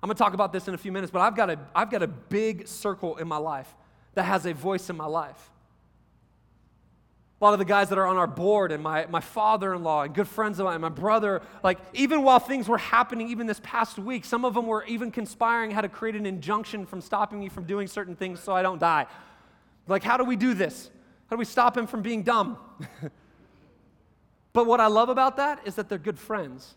I'm 0.02 0.08
going 0.08 0.16
to 0.16 0.18
talk 0.18 0.32
about 0.32 0.52
this 0.52 0.66
in 0.66 0.74
a 0.74 0.78
few 0.78 0.92
minutes, 0.92 1.10
but 1.10 1.20
I've 1.20 1.36
got, 1.36 1.50
a, 1.50 1.58
I've 1.74 1.90
got 1.90 2.02
a 2.02 2.06
big 2.06 2.66
circle 2.66 3.16
in 3.18 3.28
my 3.28 3.36
life 3.36 3.68
that 4.14 4.22
has 4.24 4.46
a 4.46 4.54
voice 4.54 4.88
in 4.88 4.96
my 4.96 5.06
life. 5.06 5.50
A 7.40 7.44
lot 7.44 7.54
of 7.54 7.58
the 7.58 7.64
guys 7.64 7.88
that 7.88 7.96
are 7.96 8.06
on 8.06 8.18
our 8.18 8.26
board 8.26 8.70
and 8.70 8.82
my, 8.82 9.06
my 9.06 9.20
father-in-law 9.20 10.02
and 10.02 10.14
good 10.14 10.28
friends 10.28 10.58
of 10.58 10.66
mine, 10.66 10.80
my 10.82 10.90
brother, 10.90 11.40
like 11.64 11.78
even 11.94 12.22
while 12.22 12.38
things 12.38 12.68
were 12.68 12.76
happening, 12.76 13.30
even 13.30 13.46
this 13.46 13.60
past 13.62 13.98
week, 13.98 14.26
some 14.26 14.44
of 14.44 14.52
them 14.52 14.66
were 14.66 14.84
even 14.84 15.10
conspiring 15.10 15.70
how 15.70 15.80
to 15.80 15.88
create 15.88 16.16
an 16.16 16.26
injunction 16.26 16.84
from 16.84 17.00
stopping 17.00 17.40
me 17.40 17.48
from 17.48 17.64
doing 17.64 17.86
certain 17.86 18.14
things 18.14 18.40
so 18.40 18.52
I 18.52 18.60
don't 18.60 18.78
die. 18.78 19.06
Like, 19.86 20.02
how 20.02 20.18
do 20.18 20.24
we 20.24 20.36
do 20.36 20.52
this? 20.52 20.90
How 21.28 21.36
do 21.36 21.38
we 21.38 21.46
stop 21.46 21.76
him 21.76 21.86
from 21.86 22.02
being 22.02 22.22
dumb? 22.24 22.58
but 24.52 24.66
what 24.66 24.80
I 24.80 24.88
love 24.88 25.08
about 25.08 25.38
that 25.38 25.60
is 25.64 25.76
that 25.76 25.88
they're 25.88 25.96
good 25.96 26.18
friends. 26.18 26.74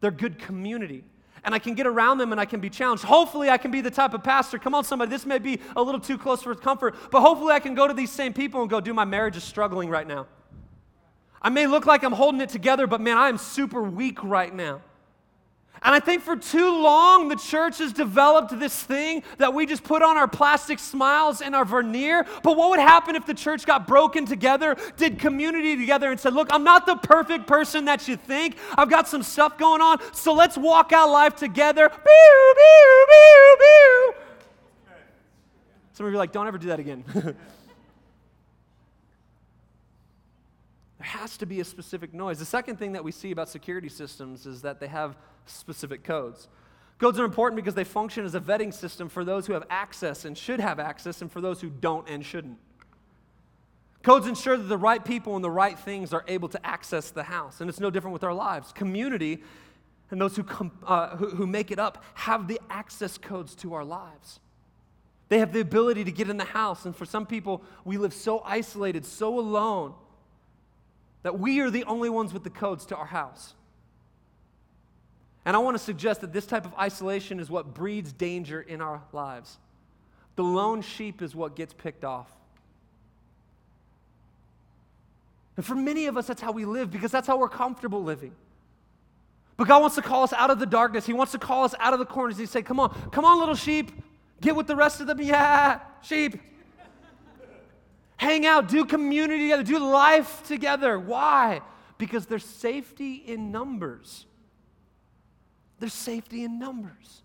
They're 0.00 0.10
good 0.10 0.38
community 0.38 1.04
and 1.48 1.54
I 1.54 1.58
can 1.58 1.72
get 1.72 1.86
around 1.86 2.18
them 2.18 2.30
and 2.30 2.38
I 2.38 2.44
can 2.44 2.60
be 2.60 2.68
challenged. 2.68 3.04
Hopefully, 3.04 3.48
I 3.48 3.56
can 3.56 3.70
be 3.70 3.80
the 3.80 3.90
type 3.90 4.12
of 4.12 4.22
pastor. 4.22 4.58
Come 4.58 4.74
on, 4.74 4.84
somebody, 4.84 5.08
this 5.10 5.24
may 5.24 5.38
be 5.38 5.60
a 5.76 5.82
little 5.82 5.98
too 5.98 6.18
close 6.18 6.42
for 6.42 6.54
comfort, 6.54 6.94
but 7.10 7.22
hopefully, 7.22 7.54
I 7.54 7.58
can 7.58 7.74
go 7.74 7.88
to 7.88 7.94
these 7.94 8.12
same 8.12 8.34
people 8.34 8.60
and 8.60 8.68
go, 8.68 8.82
dude, 8.82 8.94
my 8.94 9.06
marriage 9.06 9.34
is 9.34 9.44
struggling 9.44 9.88
right 9.88 10.06
now. 10.06 10.26
I 11.40 11.48
may 11.48 11.66
look 11.66 11.86
like 11.86 12.02
I'm 12.02 12.12
holding 12.12 12.42
it 12.42 12.50
together, 12.50 12.86
but 12.86 13.00
man, 13.00 13.16
I 13.16 13.30
am 13.30 13.38
super 13.38 13.82
weak 13.82 14.22
right 14.22 14.54
now. 14.54 14.82
And 15.82 15.94
I 15.94 16.00
think 16.00 16.22
for 16.22 16.36
too 16.36 16.70
long, 16.70 17.28
the 17.28 17.36
church 17.36 17.78
has 17.78 17.92
developed 17.92 18.58
this 18.58 18.82
thing 18.82 19.22
that 19.38 19.54
we 19.54 19.66
just 19.66 19.84
put 19.84 20.02
on 20.02 20.16
our 20.16 20.26
plastic 20.28 20.78
smiles 20.78 21.40
and 21.40 21.54
our 21.54 21.64
veneer. 21.64 22.26
But 22.42 22.56
what 22.56 22.70
would 22.70 22.80
happen 22.80 23.16
if 23.16 23.26
the 23.26 23.34
church 23.34 23.64
got 23.66 23.86
broken 23.86 24.26
together, 24.26 24.76
did 24.96 25.18
community 25.18 25.76
together, 25.76 26.10
and 26.10 26.18
said, 26.18 26.34
Look, 26.34 26.48
I'm 26.50 26.64
not 26.64 26.86
the 26.86 26.96
perfect 26.96 27.46
person 27.46 27.84
that 27.84 28.08
you 28.08 28.16
think. 28.16 28.56
I've 28.76 28.90
got 28.90 29.08
some 29.08 29.22
stuff 29.22 29.58
going 29.58 29.80
on, 29.80 29.98
so 30.12 30.32
let's 30.32 30.56
walk 30.56 30.92
out 30.92 31.10
life 31.10 31.36
together. 31.36 31.88
Pew, 31.88 32.54
pew, 32.56 33.06
pew, 33.08 33.56
pew. 33.58 34.14
Some 35.92 36.06
of 36.06 36.12
you 36.12 36.16
are 36.16 36.18
like, 36.18 36.32
Don't 36.32 36.46
ever 36.46 36.58
do 36.58 36.68
that 36.68 36.80
again. 36.80 37.04
There 40.98 41.06
has 41.06 41.36
to 41.38 41.46
be 41.46 41.60
a 41.60 41.64
specific 41.64 42.12
noise. 42.12 42.38
The 42.38 42.44
second 42.44 42.76
thing 42.78 42.92
that 42.92 43.04
we 43.04 43.12
see 43.12 43.30
about 43.30 43.48
security 43.48 43.88
systems 43.88 44.46
is 44.46 44.62
that 44.62 44.80
they 44.80 44.88
have 44.88 45.16
specific 45.46 46.02
codes. 46.02 46.48
Codes 46.98 47.20
are 47.20 47.24
important 47.24 47.56
because 47.56 47.74
they 47.74 47.84
function 47.84 48.24
as 48.24 48.34
a 48.34 48.40
vetting 48.40 48.74
system 48.74 49.08
for 49.08 49.24
those 49.24 49.46
who 49.46 49.52
have 49.52 49.64
access 49.70 50.24
and 50.24 50.36
should 50.36 50.58
have 50.58 50.80
access, 50.80 51.22
and 51.22 51.30
for 51.30 51.40
those 51.40 51.60
who 51.60 51.70
don't 51.70 52.08
and 52.08 52.26
shouldn't. 52.26 52.58
Codes 54.02 54.26
ensure 54.26 54.56
that 54.56 54.64
the 54.64 54.76
right 54.76 55.04
people 55.04 55.36
and 55.36 55.44
the 55.44 55.50
right 55.50 55.78
things 55.78 56.12
are 56.12 56.24
able 56.26 56.48
to 56.48 56.66
access 56.66 57.10
the 57.10 57.22
house, 57.22 57.60
and 57.60 57.70
it's 57.70 57.78
no 57.78 57.90
different 57.90 58.14
with 58.14 58.24
our 58.24 58.34
lives. 58.34 58.72
Community 58.72 59.42
and 60.10 60.20
those 60.20 60.34
who, 60.34 60.42
com- 60.42 60.72
uh, 60.84 61.16
who, 61.16 61.28
who 61.28 61.46
make 61.46 61.70
it 61.70 61.78
up 61.78 62.02
have 62.14 62.48
the 62.48 62.60
access 62.70 63.18
codes 63.18 63.54
to 63.56 63.74
our 63.74 63.84
lives. 63.84 64.40
They 65.28 65.38
have 65.38 65.52
the 65.52 65.60
ability 65.60 66.04
to 66.04 66.10
get 66.10 66.28
in 66.30 66.38
the 66.38 66.44
house, 66.44 66.84
and 66.84 66.96
for 66.96 67.04
some 67.04 67.26
people, 67.26 67.62
we 67.84 67.98
live 67.98 68.14
so 68.14 68.42
isolated, 68.44 69.04
so 69.04 69.38
alone 69.38 69.94
that 71.22 71.38
we 71.38 71.60
are 71.60 71.70
the 71.70 71.84
only 71.84 72.10
ones 72.10 72.32
with 72.32 72.44
the 72.44 72.50
codes 72.50 72.86
to 72.86 72.96
our 72.96 73.06
house. 73.06 73.54
And 75.44 75.56
I 75.56 75.60
want 75.60 75.76
to 75.76 75.82
suggest 75.82 76.20
that 76.20 76.32
this 76.32 76.46
type 76.46 76.64
of 76.64 76.74
isolation 76.74 77.40
is 77.40 77.50
what 77.50 77.74
breeds 77.74 78.12
danger 78.12 78.60
in 78.60 78.80
our 78.80 79.02
lives. 79.12 79.58
The 80.36 80.44
lone 80.44 80.82
sheep 80.82 81.22
is 81.22 81.34
what 81.34 81.56
gets 81.56 81.72
picked 81.72 82.04
off. 82.04 82.30
And 85.56 85.66
for 85.66 85.74
many 85.74 86.06
of 86.06 86.16
us, 86.16 86.26
that's 86.26 86.40
how 86.40 86.52
we 86.52 86.64
live 86.64 86.90
because 86.90 87.10
that's 87.10 87.26
how 87.26 87.36
we're 87.36 87.48
comfortable 87.48 88.04
living. 88.04 88.32
But 89.56 89.66
God 89.66 89.80
wants 89.80 89.96
to 89.96 90.02
call 90.02 90.22
us 90.22 90.32
out 90.32 90.50
of 90.50 90.60
the 90.60 90.66
darkness. 90.66 91.04
He 91.04 91.12
wants 91.12 91.32
to 91.32 91.38
call 91.38 91.64
us 91.64 91.74
out 91.80 91.92
of 91.92 91.98
the 91.98 92.06
corners. 92.06 92.38
He 92.38 92.46
say, 92.46 92.62
Come 92.62 92.78
on, 92.78 93.10
come 93.10 93.24
on, 93.24 93.40
little 93.40 93.56
sheep. 93.56 93.90
Get 94.40 94.54
with 94.54 94.68
the 94.68 94.76
rest 94.76 95.00
of 95.00 95.08
them. 95.08 95.20
Yeah, 95.22 95.80
sheep 96.00 96.40
hang 98.18 98.44
out, 98.44 98.68
do 98.68 98.84
community 98.84 99.44
together, 99.44 99.62
do 99.62 99.78
life 99.78 100.42
together. 100.42 100.98
Why? 100.98 101.62
Because 101.96 102.26
there's 102.26 102.44
safety 102.44 103.14
in 103.14 103.50
numbers. 103.50 104.26
There's 105.78 105.94
safety 105.94 106.44
in 106.44 106.58
numbers. 106.58 107.22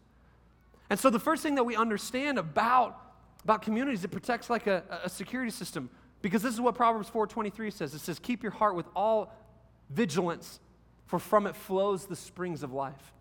And 0.89 0.99
so 0.99 1.09
the 1.09 1.19
first 1.19 1.43
thing 1.43 1.55
that 1.55 1.63
we 1.63 1.75
understand 1.75 2.37
about, 2.37 2.97
about 3.43 3.63
communities, 3.63 4.03
it 4.05 4.09
protects 4.09 4.49
like 4.49 4.67
a, 4.67 4.83
a 5.03 5.09
security 5.09 5.51
system. 5.51 5.89
Because 6.21 6.41
this 6.41 6.53
is 6.53 6.61
what 6.61 6.75
Proverbs 6.75 7.09
4.23 7.09 7.73
says. 7.73 7.93
It 7.93 7.99
says, 7.99 8.19
keep 8.19 8.43
your 8.43 8.51
heart 8.51 8.75
with 8.75 8.85
all 8.95 9.35
vigilance, 9.89 10.59
for 11.07 11.19
from 11.19 11.47
it 11.47 11.55
flows 11.55 12.05
the 12.05 12.15
springs 12.15 12.63
of 12.63 12.71
life. 12.71 13.13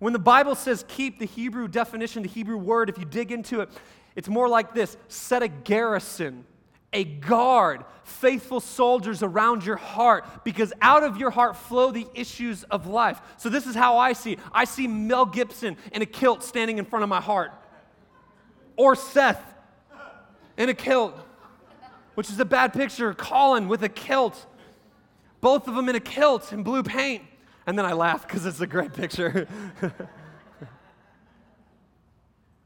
When 0.00 0.12
the 0.12 0.18
Bible 0.18 0.54
says 0.54 0.84
keep, 0.88 1.18
the 1.18 1.24
Hebrew 1.24 1.68
definition, 1.68 2.22
the 2.22 2.28
Hebrew 2.28 2.58
word, 2.58 2.90
if 2.90 2.98
you 2.98 3.04
dig 3.04 3.32
into 3.32 3.60
it, 3.60 3.70
it's 4.16 4.28
more 4.28 4.48
like 4.48 4.74
this 4.74 4.96
set 5.08 5.42
a 5.42 5.48
garrison, 5.48 6.44
a 6.92 7.04
guard, 7.04 7.84
faithful 8.04 8.60
soldiers 8.60 9.22
around 9.22 9.64
your 9.64 9.76
heart, 9.76 10.44
because 10.44 10.72
out 10.80 11.02
of 11.02 11.16
your 11.16 11.30
heart 11.30 11.56
flow 11.56 11.90
the 11.90 12.06
issues 12.14 12.62
of 12.64 12.86
life. 12.86 13.20
So, 13.36 13.48
this 13.48 13.66
is 13.66 13.74
how 13.74 13.98
I 13.98 14.12
see 14.12 14.38
I 14.52 14.64
see 14.64 14.86
Mel 14.86 15.26
Gibson 15.26 15.76
in 15.92 16.02
a 16.02 16.06
kilt 16.06 16.42
standing 16.42 16.78
in 16.78 16.84
front 16.84 17.02
of 17.02 17.08
my 17.08 17.20
heart, 17.20 17.52
or 18.76 18.94
Seth 18.94 19.42
in 20.56 20.68
a 20.68 20.74
kilt, 20.74 21.18
which 22.14 22.30
is 22.30 22.38
a 22.38 22.44
bad 22.44 22.72
picture. 22.72 23.14
Colin 23.14 23.68
with 23.68 23.82
a 23.82 23.88
kilt, 23.88 24.46
both 25.40 25.66
of 25.66 25.74
them 25.74 25.88
in 25.88 25.96
a 25.96 26.00
kilt 26.00 26.52
in 26.52 26.62
blue 26.62 26.82
paint. 26.82 27.24
And 27.66 27.78
then 27.78 27.86
I 27.86 27.94
laugh 27.94 28.26
because 28.26 28.44
it's 28.44 28.60
a 28.60 28.66
great 28.66 28.92
picture. 28.92 29.48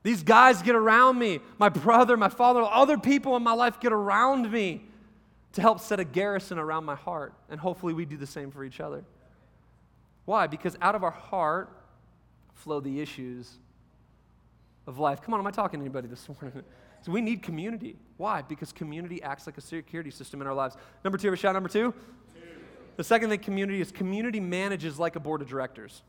These 0.03 0.23
guys 0.23 0.63
get 0.63 0.75
around 0.75 1.19
me. 1.19 1.41
My 1.59 1.69
brother, 1.69 2.17
my 2.17 2.29
father, 2.29 2.63
other 2.63 2.99
people 2.99 3.37
in 3.37 3.43
my 3.43 3.53
life 3.53 3.81
get 3.81 3.93
around 3.93 4.51
me 4.51 4.85
to 5.53 5.61
help 5.61 5.81
set 5.81 5.99
a 5.99 6.05
garrison 6.05 6.59
around 6.59 6.85
my 6.85 6.95
heart. 6.95 7.35
And 7.51 7.59
hopefully 7.59 7.93
we 7.93 8.05
do 8.05 8.17
the 8.17 8.27
same 8.27 8.51
for 8.51 8.65
each 8.65 8.81
other. 8.81 9.05
Why? 10.25 10.47
Because 10.47 10.77
out 10.81 10.95
of 10.95 11.03
our 11.03 11.11
heart 11.11 11.71
flow 12.55 12.81
the 12.81 13.01
issues 13.01 13.59
of 14.87 14.99
life. 14.99 15.21
Come 15.21 15.35
on, 15.35 15.41
am 15.41 15.47
I 15.47 15.51
talking 15.51 15.81
to 15.81 15.85
anybody 15.85 16.09
this 16.09 16.29
morning? 16.41 16.63
So 17.03 17.13
we 17.13 17.21
need 17.21 17.43
community. 17.43 17.97
Why? 18.17 18.43
Because 18.43 18.73
community 18.73 19.23
acts 19.23 19.47
like 19.47 19.57
a 19.59 19.61
security 19.61 20.11
system 20.11 20.41
in 20.41 20.47
our 20.47 20.55
lives. 20.55 20.77
Number 21.05 21.19
two, 21.19 21.33
a 21.33 21.37
shout 21.37 21.55
number 21.55 21.69
two. 21.69 21.95
two. 22.35 22.41
The 22.97 23.05
second 23.05 23.31
thing 23.31 23.39
community 23.39 23.81
is 23.81 23.93
community 23.93 24.41
manages 24.41 24.99
like 24.99 25.17
a 25.17 25.21
board 25.21 25.41
of 25.41 25.49
directors. 25.49 26.03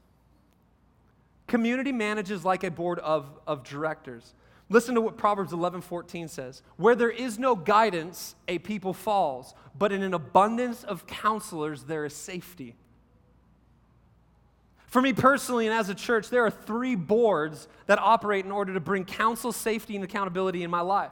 Community 1.50 1.92
manages 1.92 2.46
like 2.46 2.64
a 2.64 2.70
board 2.70 3.00
of, 3.00 3.28
of 3.48 3.64
directors. 3.64 4.36
Listen 4.70 4.94
to 4.94 5.02
what 5.02 5.18
Proverbs 5.18 5.52
11 5.52 5.82
14 5.82 6.28
says. 6.28 6.62
Where 6.78 6.96
there 6.96 7.10
is 7.10 7.40
no 7.40 7.56
guidance, 7.56 8.36
a 8.48 8.60
people 8.60 8.94
falls, 8.94 9.56
but 9.78 9.92
in 9.92 10.04
an 10.04 10.14
abundance 10.14 10.84
of 10.84 11.08
counselors, 11.08 11.84
there 11.84 12.06
is 12.06 12.14
safety. 12.14 12.76
For 14.86 15.02
me 15.02 15.12
personally, 15.12 15.66
and 15.66 15.76
as 15.76 15.90
a 15.90 15.96
church, 15.96 16.30
there 16.30 16.46
are 16.46 16.52
three 16.52 16.96
boards 16.96 17.68
that 17.88 17.98
operate 17.98 18.46
in 18.46 18.52
order 18.52 18.76
to 18.76 18.80
bring 18.80 19.04
counsel, 19.04 19.52
safety, 19.52 19.96
and 19.96 20.04
accountability 20.04 20.62
in 20.62 20.70
my 20.70 20.82
life. 20.82 21.12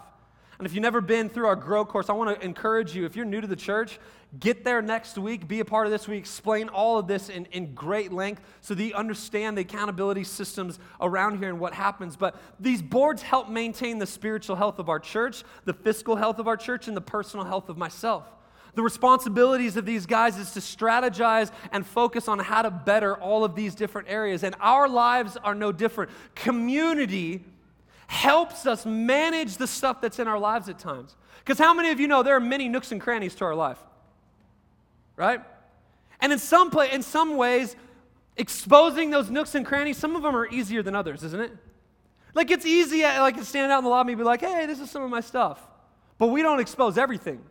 And 0.57 0.65
if 0.65 0.73
you've 0.73 0.81
never 0.81 1.01
been 1.01 1.29
through 1.29 1.45
our 1.47 1.55
Grow 1.55 1.85
course, 1.85 2.09
I 2.09 2.13
want 2.13 2.37
to 2.37 2.45
encourage 2.45 2.95
you, 2.95 3.05
if 3.05 3.15
you're 3.15 3.25
new 3.25 3.41
to 3.41 3.47
the 3.47 3.55
church, 3.55 3.99
get 4.39 4.63
there 4.63 4.81
next 4.81 5.17
week, 5.17 5.47
be 5.47 5.59
a 5.59 5.65
part 5.65 5.85
of 5.85 5.91
this. 5.91 6.07
We 6.07 6.17
explain 6.17 6.67
all 6.69 6.97
of 6.97 7.07
this 7.07 7.29
in, 7.29 7.45
in 7.51 7.75
great 7.75 8.11
length 8.11 8.41
so 8.61 8.73
that 8.73 8.83
you 8.83 8.93
understand 8.95 9.55
the 9.57 9.61
accountability 9.61 10.23
systems 10.23 10.79
around 10.99 11.37
here 11.37 11.49
and 11.49 11.59
what 11.59 11.73
happens. 11.73 12.15
But 12.15 12.35
these 12.59 12.81
boards 12.81 13.21
help 13.21 13.49
maintain 13.49 13.99
the 13.99 14.07
spiritual 14.07 14.55
health 14.55 14.79
of 14.79 14.89
our 14.89 14.99
church, 14.99 15.43
the 15.65 15.73
fiscal 15.73 16.15
health 16.15 16.39
of 16.39 16.47
our 16.47 16.57
church, 16.57 16.87
and 16.87 16.97
the 16.97 17.01
personal 17.01 17.45
health 17.45 17.69
of 17.69 17.77
myself. 17.77 18.25
The 18.73 18.83
responsibilities 18.83 19.77
of 19.77 19.85
these 19.85 20.05
guys 20.05 20.37
is 20.37 20.51
to 20.51 20.59
strategize 20.59 21.51
and 21.71 21.85
focus 21.85 22.27
on 22.27 22.37
how 22.39 22.63
to 22.63 22.69
better 22.71 23.15
all 23.15 23.43
of 23.43 23.55
these 23.55 23.73
different 23.73 24.07
areas. 24.07 24.43
And 24.43 24.55
our 24.59 24.87
lives 24.87 25.35
are 25.37 25.55
no 25.55 25.71
different. 25.71 26.11
Community 26.35 27.43
helps 28.07 28.65
us 28.65 28.85
manage 28.85 29.57
the 29.57 29.67
stuff 29.67 30.01
that's 30.01 30.19
in 30.19 30.27
our 30.27 30.39
lives 30.39 30.69
at 30.69 30.79
times. 30.79 31.15
Because 31.39 31.59
how 31.59 31.73
many 31.73 31.91
of 31.91 31.99
you 31.99 32.07
know 32.07 32.23
there 32.23 32.35
are 32.35 32.41
many 32.41 32.67
nooks 32.67 32.91
and 32.91 32.99
crannies 32.99 33.35
to 33.35 33.45
our 33.45 33.55
life? 33.55 33.77
Right? 35.15 35.41
And 36.19 36.33
in 36.33 36.39
some, 36.39 36.71
play, 36.71 36.91
in 36.91 37.03
some 37.03 37.37
ways, 37.37 37.75
exposing 38.35 39.11
those 39.11 39.29
nooks 39.29 39.55
and 39.55 39.65
crannies, 39.65 39.97
some 39.97 40.15
of 40.15 40.23
them 40.23 40.35
are 40.35 40.47
easier 40.47 40.81
than 40.81 40.95
others, 40.95 41.23
isn't 41.23 41.39
it? 41.39 41.51
Like 42.33 42.51
it's 42.51 42.65
easy, 42.65 43.03
uh, 43.03 43.21
like 43.21 43.37
to 43.37 43.45
stand 43.45 43.71
out 43.71 43.79
in 43.79 43.83
the 43.83 43.89
lobby 43.89 44.13
and 44.13 44.19
be 44.19 44.23
like, 44.25 44.41
hey, 44.41 44.65
this 44.65 44.79
is 44.79 44.89
some 44.89 45.03
of 45.03 45.09
my 45.09 45.21
stuff. 45.21 45.59
But 46.17 46.27
we 46.27 46.41
don't 46.41 46.59
expose 46.59 46.97
everything. 46.97 47.41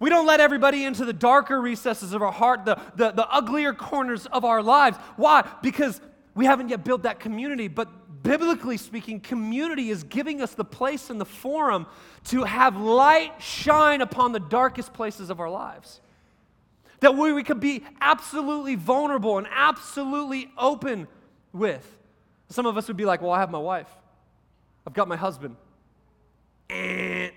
We 0.00 0.10
don't 0.10 0.26
let 0.26 0.40
everybody 0.40 0.84
into 0.84 1.04
the 1.04 1.12
darker 1.12 1.60
recesses 1.60 2.12
of 2.12 2.22
our 2.22 2.30
heart, 2.30 2.64
the, 2.64 2.78
the, 2.94 3.10
the 3.10 3.28
uglier 3.28 3.72
corners 3.72 4.26
of 4.26 4.44
our 4.44 4.62
lives. 4.62 4.96
Why? 5.16 5.48
Because 5.60 6.00
we 6.38 6.44
haven't 6.44 6.68
yet 6.68 6.84
built 6.84 7.02
that 7.02 7.18
community. 7.18 7.66
But 7.66 8.22
biblically 8.22 8.76
speaking, 8.76 9.18
community 9.18 9.90
is 9.90 10.04
giving 10.04 10.40
us 10.40 10.54
the 10.54 10.64
place 10.64 11.10
and 11.10 11.20
the 11.20 11.24
forum 11.24 11.84
to 12.26 12.44
have 12.44 12.76
light 12.76 13.42
shine 13.42 14.02
upon 14.02 14.30
the 14.30 14.38
darkest 14.38 14.92
places 14.92 15.30
of 15.30 15.40
our 15.40 15.50
lives. 15.50 16.00
That 17.00 17.16
we, 17.16 17.32
we 17.32 17.42
could 17.42 17.58
be 17.58 17.82
absolutely 18.00 18.76
vulnerable 18.76 19.36
and 19.38 19.48
absolutely 19.50 20.48
open 20.56 21.08
with. 21.52 21.84
Some 22.50 22.66
of 22.66 22.76
us 22.76 22.86
would 22.86 22.96
be 22.96 23.04
like, 23.04 23.20
Well, 23.20 23.32
I 23.32 23.40
have 23.40 23.50
my 23.50 23.58
wife, 23.58 23.90
I've 24.86 24.94
got 24.94 25.08
my 25.08 25.16
husband. 25.16 25.56
Eh. 26.70 27.30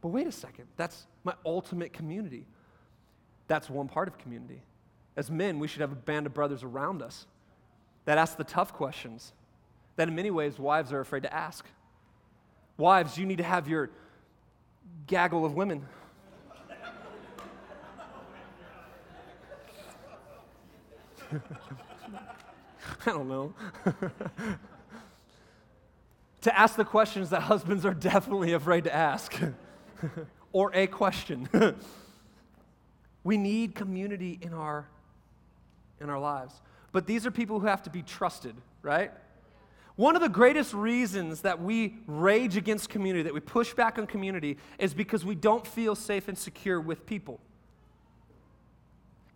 But 0.00 0.08
wait 0.08 0.26
a 0.26 0.32
second, 0.32 0.66
that's 0.76 1.06
my 1.22 1.34
ultimate 1.44 1.92
community. 1.92 2.46
That's 3.46 3.70
one 3.70 3.86
part 3.86 4.08
of 4.08 4.18
community. 4.18 4.60
As 5.16 5.30
men, 5.30 5.60
we 5.60 5.68
should 5.68 5.82
have 5.82 5.92
a 5.92 5.94
band 5.94 6.26
of 6.26 6.34
brothers 6.34 6.64
around 6.64 7.00
us 7.00 7.26
that 8.06 8.16
ask 8.18 8.38
the 8.38 8.44
tough 8.44 8.72
questions 8.72 9.34
that 9.96 10.08
in 10.08 10.14
many 10.14 10.30
ways 10.30 10.58
wives 10.58 10.92
are 10.92 11.00
afraid 11.00 11.24
to 11.24 11.34
ask. 11.34 11.66
Wives, 12.78 13.18
you 13.18 13.26
need 13.26 13.38
to 13.38 13.44
have 13.44 13.68
your 13.68 13.90
gaggle 15.06 15.44
of 15.44 15.54
women. 15.54 15.86
I 21.32 21.38
don't 23.06 23.28
know. 23.28 23.52
to 26.42 26.58
ask 26.58 26.76
the 26.76 26.84
questions 26.84 27.30
that 27.30 27.40
husbands 27.42 27.84
are 27.84 27.94
definitely 27.94 28.52
afraid 28.52 28.84
to 28.84 28.94
ask, 28.94 29.36
or 30.52 30.70
a 30.74 30.86
question. 30.86 31.48
we 33.24 33.36
need 33.36 33.74
community 33.74 34.38
in 34.40 34.54
our, 34.54 34.86
in 36.00 36.08
our 36.08 36.20
lives. 36.20 36.54
But 36.92 37.06
these 37.06 37.26
are 37.26 37.30
people 37.30 37.60
who 37.60 37.66
have 37.66 37.82
to 37.84 37.90
be 37.90 38.02
trusted, 38.02 38.56
right? 38.82 39.12
One 39.96 40.14
of 40.14 40.22
the 40.22 40.28
greatest 40.28 40.74
reasons 40.74 41.40
that 41.40 41.60
we 41.60 41.96
rage 42.06 42.56
against 42.56 42.90
community, 42.90 43.22
that 43.22 43.34
we 43.34 43.40
push 43.40 43.72
back 43.72 43.98
on 43.98 44.06
community, 44.06 44.58
is 44.78 44.92
because 44.92 45.24
we 45.24 45.34
don't 45.34 45.66
feel 45.66 45.94
safe 45.94 46.28
and 46.28 46.36
secure 46.36 46.80
with 46.80 47.06
people. 47.06 47.40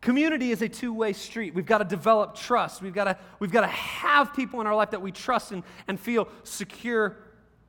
Community 0.01 0.51
is 0.51 0.63
a 0.63 0.69
two 0.69 0.93
way 0.93 1.13
street. 1.13 1.55
We've 1.55 1.67
got 1.67 1.79
to 1.79 1.85
develop 1.85 2.35
trust. 2.35 2.81
We've 2.81 2.95
got 2.95 3.05
to, 3.05 3.19
we've 3.39 3.53
got 3.53 3.63
to 3.63 3.67
have 3.69 4.35
people 4.35 4.61
in 4.61 4.67
our 4.67 4.75
life 4.75 4.91
that 4.91 5.03
we 5.03 5.13
trust 5.13 5.53
and, 5.53 5.63
and 5.89 5.99
feel 5.99 6.29
secure 6.43 7.17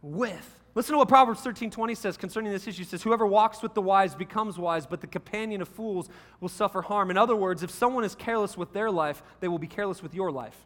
with. 0.02 0.61
Listen 0.74 0.94
to 0.94 1.00
what 1.00 1.10
Proverbs 1.10 1.42
13:20 1.42 1.96
says 1.96 2.16
concerning 2.18 2.52
this 2.52 2.66
issue. 2.66 2.84
It 2.84 2.88
says, 2.88 3.04
Whoever 3.04 3.26
walks 3.26 3.62
with 3.62 3.74
the 3.74 3.82
wise 3.82 4.16
becomes 4.16 4.58
wise, 4.58 4.86
but 4.86 5.02
the 5.02 5.08
companion 5.08 5.62
of 5.62 5.68
fools 5.68 6.10
will 6.40 6.50
suffer 6.50 6.82
harm. 6.82 7.12
In 7.12 7.18
other 7.18 7.36
words, 7.36 7.62
if 7.62 7.72
someone 7.72 8.04
is 8.04 8.16
careless 8.16 8.58
with 8.58 8.72
their 8.72 8.90
life, 8.90 9.22
they 9.42 9.50
will 9.50 9.60
be 9.60 9.68
careless 9.68 10.02
with 10.02 10.14
your 10.14 10.32
life. 10.32 10.58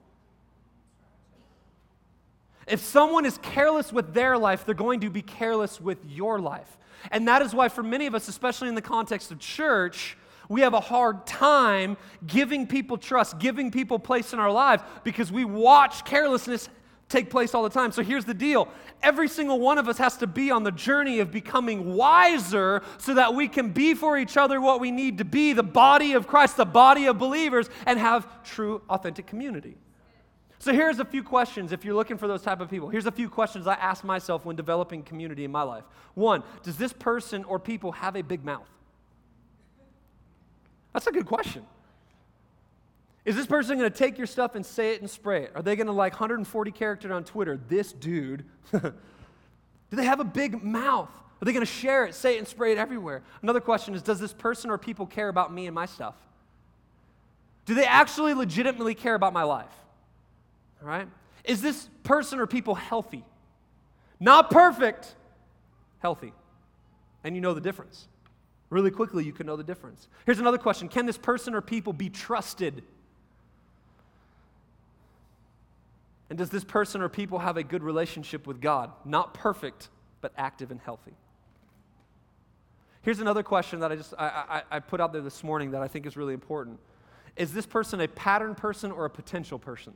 If 2.67 2.81
someone 2.81 3.25
is 3.25 3.37
careless 3.39 3.91
with 3.93 4.13
their 4.13 4.37
life, 4.37 4.65
they're 4.65 4.75
going 4.75 5.01
to 5.01 5.09
be 5.09 5.21
careless 5.21 5.79
with 5.79 5.99
your 6.07 6.39
life. 6.39 6.77
And 7.11 7.27
that 7.27 7.41
is 7.41 7.53
why, 7.53 7.69
for 7.69 7.83
many 7.83 8.07
of 8.07 8.15
us, 8.15 8.27
especially 8.27 8.69
in 8.69 8.75
the 8.75 8.81
context 8.81 9.31
of 9.31 9.39
church, 9.39 10.17
we 10.49 10.61
have 10.61 10.73
a 10.73 10.79
hard 10.79 11.25
time 11.25 11.97
giving 12.25 12.67
people 12.67 12.97
trust, 12.97 13.39
giving 13.39 13.71
people 13.71 13.99
place 13.99 14.33
in 14.33 14.39
our 14.39 14.51
lives 14.51 14.83
because 15.03 15.31
we 15.31 15.45
watch 15.45 16.05
carelessness 16.05 16.69
take 17.15 17.29
place 17.29 17.53
all 17.53 17.63
the 17.63 17.69
time. 17.69 17.91
So 17.91 18.03
here's 18.03 18.25
the 18.25 18.33
deal 18.33 18.67
every 19.01 19.27
single 19.27 19.59
one 19.59 19.77
of 19.77 19.87
us 19.87 19.97
has 19.97 20.17
to 20.17 20.27
be 20.27 20.51
on 20.51 20.63
the 20.63 20.71
journey 20.71 21.19
of 21.19 21.31
becoming 21.31 21.95
wiser 21.95 22.81
so 22.97 23.13
that 23.13 23.33
we 23.33 23.47
can 23.47 23.69
be 23.69 23.93
for 23.93 24.17
each 24.17 24.37
other 24.37 24.59
what 24.59 24.79
we 24.79 24.91
need 24.91 25.19
to 25.19 25.25
be 25.25 25.53
the 25.53 25.63
body 25.63 26.13
of 26.13 26.27
Christ, 26.27 26.57
the 26.57 26.65
body 26.65 27.05
of 27.05 27.17
believers, 27.17 27.69
and 27.85 27.99
have 27.99 28.43
true, 28.43 28.81
authentic 28.89 29.27
community. 29.27 29.77
So 30.59 30.73
here's 30.73 30.99
a 30.99 31.05
few 31.05 31.23
questions 31.23 31.71
if 31.71 31.85
you're 31.85 31.95
looking 31.95 32.17
for 32.17 32.27
those 32.27 32.41
type 32.41 32.59
of 32.59 32.69
people. 32.69 32.89
Here's 32.89 33.05
a 33.05 33.11
few 33.11 33.29
questions 33.29 33.67
I 33.67 33.75
ask 33.75 34.03
myself 34.03 34.45
when 34.45 34.55
developing 34.55 35.03
community 35.03 35.45
in 35.45 35.51
my 35.51 35.63
life. 35.63 35.83
One, 36.15 36.43
does 36.63 36.77
this 36.77 36.91
person 36.91 37.43
or 37.43 37.59
people 37.59 37.91
have 37.91 38.15
a 38.15 38.23
big 38.23 38.43
mouth? 38.43 38.67
That's 40.93 41.07
a 41.07 41.11
good 41.11 41.25
question. 41.25 41.65
Is 43.25 43.35
this 43.35 43.47
person 43.47 43.79
going 43.79 43.91
to 43.91 43.97
take 43.97 44.19
your 44.19 44.27
stuff 44.27 44.53
and 44.53 44.63
say 44.63 44.93
it 44.93 45.01
and 45.01 45.09
spray 45.09 45.43
it? 45.43 45.51
Are 45.55 45.63
they 45.63 45.75
going 45.75 45.87
to 45.87 45.93
like 45.93 46.13
140 46.13 46.71
characters 46.71 47.11
on 47.11 47.23
Twitter? 47.23 47.59
This 47.67 47.91
dude. 47.91 48.45
Do 48.71 48.91
they 49.91 50.05
have 50.05 50.19
a 50.19 50.25
big 50.25 50.63
mouth? 50.63 51.09
Are 51.09 51.45
they 51.45 51.51
going 51.51 51.65
to 51.65 51.71
share 51.71 52.05
it, 52.05 52.13
say 52.13 52.35
it, 52.35 52.39
and 52.39 52.47
spray 52.47 52.71
it 52.71 52.77
everywhere? 52.77 53.23
Another 53.41 53.59
question 53.59 53.95
is 53.95 54.03
Does 54.03 54.19
this 54.19 54.31
person 54.31 54.69
or 54.69 54.77
people 54.77 55.07
care 55.07 55.27
about 55.27 55.51
me 55.51 55.65
and 55.65 55.73
my 55.73 55.87
stuff? 55.87 56.15
Do 57.65 57.73
they 57.73 57.85
actually 57.85 58.35
legitimately 58.35 58.93
care 58.93 59.15
about 59.15 59.33
my 59.33 59.43
life? 59.43 59.73
All 60.81 60.87
right? 60.87 61.07
Is 61.43 61.61
this 61.61 61.89
person 62.03 62.39
or 62.39 62.45
people 62.45 62.75
healthy? 62.75 63.23
Not 64.19 64.51
perfect, 64.51 65.15
healthy. 65.99 66.31
And 67.23 67.35
you 67.35 67.41
know 67.41 67.55
the 67.55 67.61
difference. 67.61 68.07
Really 68.69 68.91
quickly, 68.91 69.23
you 69.23 69.33
can 69.33 69.47
know 69.47 69.55
the 69.55 69.63
difference. 69.63 70.07
Here's 70.25 70.39
another 70.39 70.57
question 70.59 70.89
Can 70.89 71.07
this 71.07 71.17
person 71.17 71.55
or 71.55 71.61
people 71.61 71.91
be 71.91 72.09
trusted? 72.09 72.83
And 76.29 76.37
does 76.37 76.49
this 76.49 76.63
person 76.63 77.01
or 77.01 77.09
people 77.09 77.39
have 77.39 77.57
a 77.57 77.63
good 77.63 77.83
relationship 77.83 78.47
with 78.47 78.59
God? 78.59 78.91
Not 79.05 79.33
perfect, 79.33 79.89
but 80.21 80.33
active 80.37 80.71
and 80.71 80.79
healthy. 80.79 81.13
Here's 83.03 83.19
another 83.19 83.43
question 83.43 83.81
that 83.81 83.91
I 83.91 83.95
just 83.95 84.13
I, 84.17 84.63
I, 84.71 84.77
I 84.77 84.79
put 84.79 84.99
out 84.99 85.13
there 85.13 85.21
this 85.21 85.43
morning 85.43 85.71
that 85.71 85.83
I 85.83 85.87
think 85.87 86.07
is 86.07 86.17
really 86.17 86.33
important. 86.33 86.79
Is 87.35 87.53
this 87.53 87.65
person 87.65 88.01
a 88.01 88.07
pattern 88.07 88.55
person 88.55 88.91
or 88.91 89.05
a 89.05 89.09
potential 89.09 89.59
person? 89.59 89.93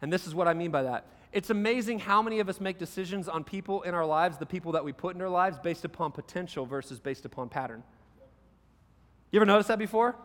And 0.00 0.12
this 0.12 0.26
is 0.26 0.34
what 0.34 0.48
I 0.48 0.54
mean 0.54 0.70
by 0.70 0.84
that. 0.84 1.06
It's 1.32 1.50
amazing 1.50 1.98
how 1.98 2.22
many 2.22 2.40
of 2.40 2.48
us 2.48 2.60
make 2.60 2.78
decisions 2.78 3.28
on 3.28 3.44
people 3.44 3.82
in 3.82 3.92
our 3.92 4.06
lives, 4.06 4.38
the 4.38 4.46
people 4.46 4.72
that 4.72 4.84
we 4.84 4.92
put 4.92 5.14
in 5.14 5.20
our 5.20 5.28
lives, 5.28 5.58
based 5.58 5.84
upon 5.84 6.12
potential 6.12 6.64
versus 6.64 6.98
based 6.98 7.26
upon 7.26 7.50
pattern. 7.50 7.82
You 9.30 9.38
ever 9.38 9.46
noticed 9.46 9.68
that 9.68 9.78
before? 9.78 10.16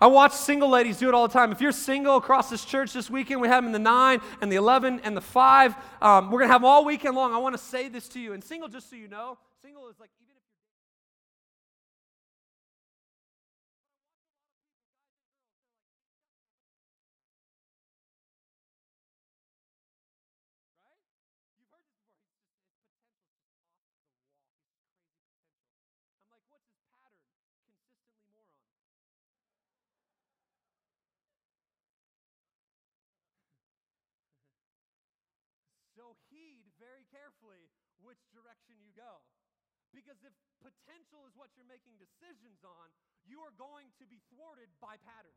I 0.00 0.06
watch 0.06 0.32
single 0.32 0.70
ladies 0.70 0.96
do 0.96 1.08
it 1.08 1.14
all 1.14 1.28
the 1.28 1.32
time. 1.32 1.52
If 1.52 1.60
you're 1.60 1.72
single 1.72 2.16
across 2.16 2.48
this 2.48 2.64
church 2.64 2.94
this 2.94 3.10
weekend, 3.10 3.40
we 3.42 3.48
have 3.48 3.62
them 3.62 3.66
in 3.66 3.72
the 3.72 3.78
9 3.78 4.20
and 4.40 4.50
the 4.50 4.56
11 4.56 5.00
and 5.04 5.14
the 5.14 5.20
5. 5.20 5.74
Um, 6.00 6.30
we're 6.30 6.38
going 6.38 6.48
to 6.48 6.52
have 6.52 6.62
them 6.62 6.70
all 6.70 6.86
weekend 6.86 7.14
long. 7.14 7.34
I 7.34 7.38
want 7.38 7.54
to 7.54 7.62
say 7.62 7.88
this 7.88 8.08
to 8.10 8.20
you. 8.20 8.32
And 8.32 8.42
single, 8.42 8.68
just 8.68 8.88
so 8.88 8.96
you 8.96 9.08
know, 9.08 9.36
single 9.62 9.88
is 9.88 10.00
like 10.00 10.10
So 36.00 36.16
heed 36.32 36.64
very 36.80 36.99
carefully 37.10 37.68
which 38.00 38.22
direction 38.32 38.78
you 38.80 38.94
go. 38.96 39.20
Because 39.90 40.22
if 40.22 40.34
potential 40.62 41.26
is 41.26 41.34
what 41.34 41.50
you're 41.58 41.66
making 41.66 41.98
decisions 41.98 42.62
on, 42.62 42.94
you 43.26 43.42
are 43.42 43.54
going 43.58 43.90
to 43.98 44.06
be 44.06 44.22
thwarted 44.30 44.70
by 44.78 44.96
pattern. 45.02 45.34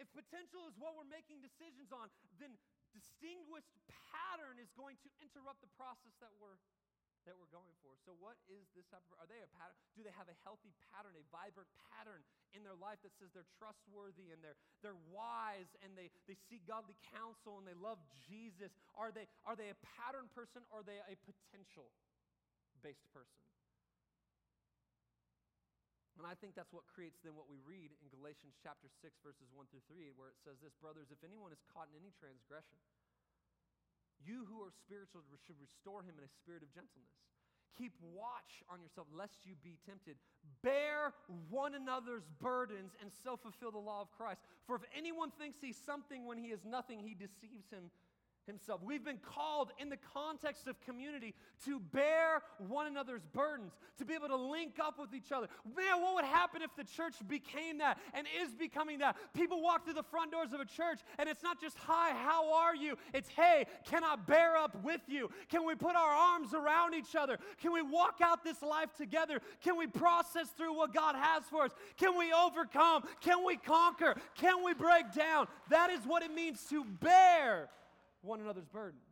If 0.00 0.08
potential 0.14 0.64
is 0.70 0.78
what 0.80 0.94
we're 0.96 1.10
making 1.10 1.44
decisions 1.44 1.92
on, 1.92 2.08
then 2.40 2.54
distinguished 2.94 3.74
pattern 4.08 4.56
is 4.62 4.70
going 4.78 4.96
to 5.04 5.10
interrupt 5.20 5.60
the 5.60 5.72
process 5.76 6.14
that 6.22 6.32
we're 6.38 6.56
that 7.26 7.34
we're 7.34 7.50
going 7.50 7.74
for. 7.82 7.96
So, 8.06 8.14
what 8.18 8.38
is 8.46 8.66
this 8.76 8.86
type 8.90 9.02
of? 9.08 9.18
Are 9.18 9.28
they 9.30 9.40
a 9.42 9.50
pattern? 9.58 9.74
Do 9.96 10.06
they 10.06 10.14
have 10.14 10.30
a 10.30 10.36
healthy 10.44 10.74
pattern, 10.92 11.16
a 11.18 11.24
vibrant 11.32 11.70
pattern 11.90 12.22
in 12.54 12.62
their 12.62 12.78
life 12.78 13.02
that 13.02 13.14
says 13.18 13.32
they're 13.34 13.48
trustworthy 13.58 14.30
and 14.30 14.38
they're 14.44 14.58
they're 14.84 15.00
wise 15.10 15.70
and 15.82 15.94
they 15.98 16.12
they 16.30 16.38
seek 16.46 16.62
godly 16.68 16.94
counsel 17.10 17.58
and 17.58 17.66
they 17.66 17.78
love 17.78 17.98
Jesus? 18.28 18.70
Are 18.94 19.10
they 19.10 19.26
are 19.48 19.58
they 19.58 19.72
a 19.72 19.78
pattern 19.98 20.30
person 20.36 20.62
or 20.70 20.82
are 20.82 20.86
they 20.86 21.00
a 21.02 21.16
potential 21.24 21.90
based 22.82 23.06
person? 23.10 23.42
And 26.18 26.26
I 26.26 26.34
think 26.34 26.58
that's 26.58 26.74
what 26.74 26.82
creates 26.90 27.22
then 27.22 27.38
what 27.38 27.46
we 27.46 27.62
read 27.62 27.94
in 28.02 28.10
Galatians 28.10 28.58
chapter 28.58 28.90
6, 28.90 29.22
verses 29.22 29.46
1 29.54 29.70
through 29.70 29.86
3, 29.86 30.10
where 30.18 30.34
it 30.34 30.38
says 30.42 30.58
this 30.58 30.74
Brothers, 30.82 31.14
if 31.14 31.22
anyone 31.22 31.54
is 31.54 31.62
caught 31.70 31.86
in 31.86 31.94
any 31.94 32.10
transgression, 32.18 32.74
you 34.24 34.46
who 34.48 34.62
are 34.62 34.72
spiritual 34.72 35.22
should 35.46 35.60
restore 35.60 36.02
him 36.02 36.18
in 36.18 36.24
a 36.24 36.32
spirit 36.42 36.62
of 36.62 36.70
gentleness. 36.74 37.12
Keep 37.76 37.94
watch 38.02 38.64
on 38.68 38.82
yourself, 38.82 39.06
lest 39.14 39.38
you 39.46 39.54
be 39.62 39.78
tempted. 39.86 40.16
Bear 40.62 41.14
one 41.48 41.74
another's 41.74 42.26
burdens 42.40 42.92
and 43.00 43.10
so 43.22 43.36
fulfill 43.36 43.70
the 43.70 43.78
law 43.78 44.00
of 44.00 44.10
Christ. 44.10 44.40
For 44.66 44.74
if 44.74 44.82
anyone 44.96 45.30
thinks 45.30 45.58
he's 45.60 45.78
something 45.78 46.26
when 46.26 46.38
he 46.38 46.48
is 46.48 46.64
nothing, 46.64 46.98
he 46.98 47.14
deceives 47.14 47.70
him 47.70 47.90
himself. 48.48 48.80
We've 48.82 49.04
been 49.04 49.18
called 49.18 49.70
in 49.78 49.88
the 49.88 49.98
context 50.12 50.66
of 50.66 50.80
community 50.80 51.34
to 51.64 51.78
bear 51.78 52.42
one 52.66 52.86
another's 52.86 53.22
burdens, 53.32 53.72
to 53.98 54.04
be 54.04 54.14
able 54.14 54.28
to 54.28 54.36
link 54.36 54.78
up 54.82 54.98
with 54.98 55.14
each 55.14 55.30
other. 55.30 55.46
Man, 55.76 56.02
what 56.02 56.14
would 56.16 56.24
happen 56.24 56.62
if 56.62 56.74
the 56.76 56.84
church 56.84 57.14
became 57.28 57.78
that 57.78 57.98
and 58.14 58.26
is 58.42 58.54
becoming 58.54 58.98
that? 58.98 59.16
People 59.34 59.62
walk 59.62 59.84
through 59.84 59.94
the 59.94 60.02
front 60.02 60.32
doors 60.32 60.52
of 60.52 60.60
a 60.60 60.64
church 60.64 61.00
and 61.18 61.28
it's 61.28 61.42
not 61.42 61.60
just, 61.60 61.76
hi, 61.78 62.12
how 62.14 62.52
are 62.52 62.74
you? 62.74 62.96
It's, 63.14 63.28
hey, 63.28 63.66
can 63.88 64.02
I 64.02 64.16
bear 64.16 64.56
up 64.56 64.82
with 64.82 65.02
you? 65.06 65.30
Can 65.48 65.64
we 65.64 65.74
put 65.74 65.94
our 65.94 66.10
arms 66.10 66.54
around 66.54 66.94
each 66.94 67.14
other? 67.14 67.38
Can 67.60 67.72
we 67.72 67.82
walk 67.82 68.20
out 68.22 68.42
this 68.42 68.62
life 68.62 68.94
together? 68.96 69.40
Can 69.62 69.76
we 69.76 69.86
process 69.86 70.48
through 70.56 70.74
what 70.74 70.94
God 70.94 71.14
has 71.14 71.44
for 71.44 71.64
us? 71.64 71.72
Can 71.98 72.18
we 72.18 72.32
overcome? 72.32 73.04
Can 73.20 73.44
we 73.44 73.56
conquer? 73.56 74.16
Can 74.36 74.64
we 74.64 74.74
break 74.74 75.12
down? 75.14 75.46
That 75.68 75.90
is 75.90 76.00
what 76.06 76.22
it 76.22 76.32
means 76.32 76.64
to 76.70 76.84
bear 76.84 77.68
one 78.28 78.40
another's 78.40 78.66
burdens. 78.66 79.02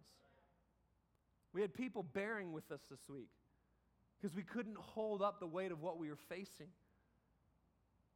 We 1.53 1.63
had 1.63 1.75
people 1.75 2.03
bearing 2.03 2.53
with 2.53 2.71
us 2.71 2.81
this 2.91 3.01
week 3.09 3.31
because 4.21 4.37
we 4.37 4.43
couldn't 4.43 4.77
hold 4.77 5.23
up 5.23 5.41
the 5.41 5.47
weight 5.47 5.73
of 5.73 5.81
what 5.81 5.99
we 5.99 6.09
were 6.09 6.19
facing. 6.29 6.69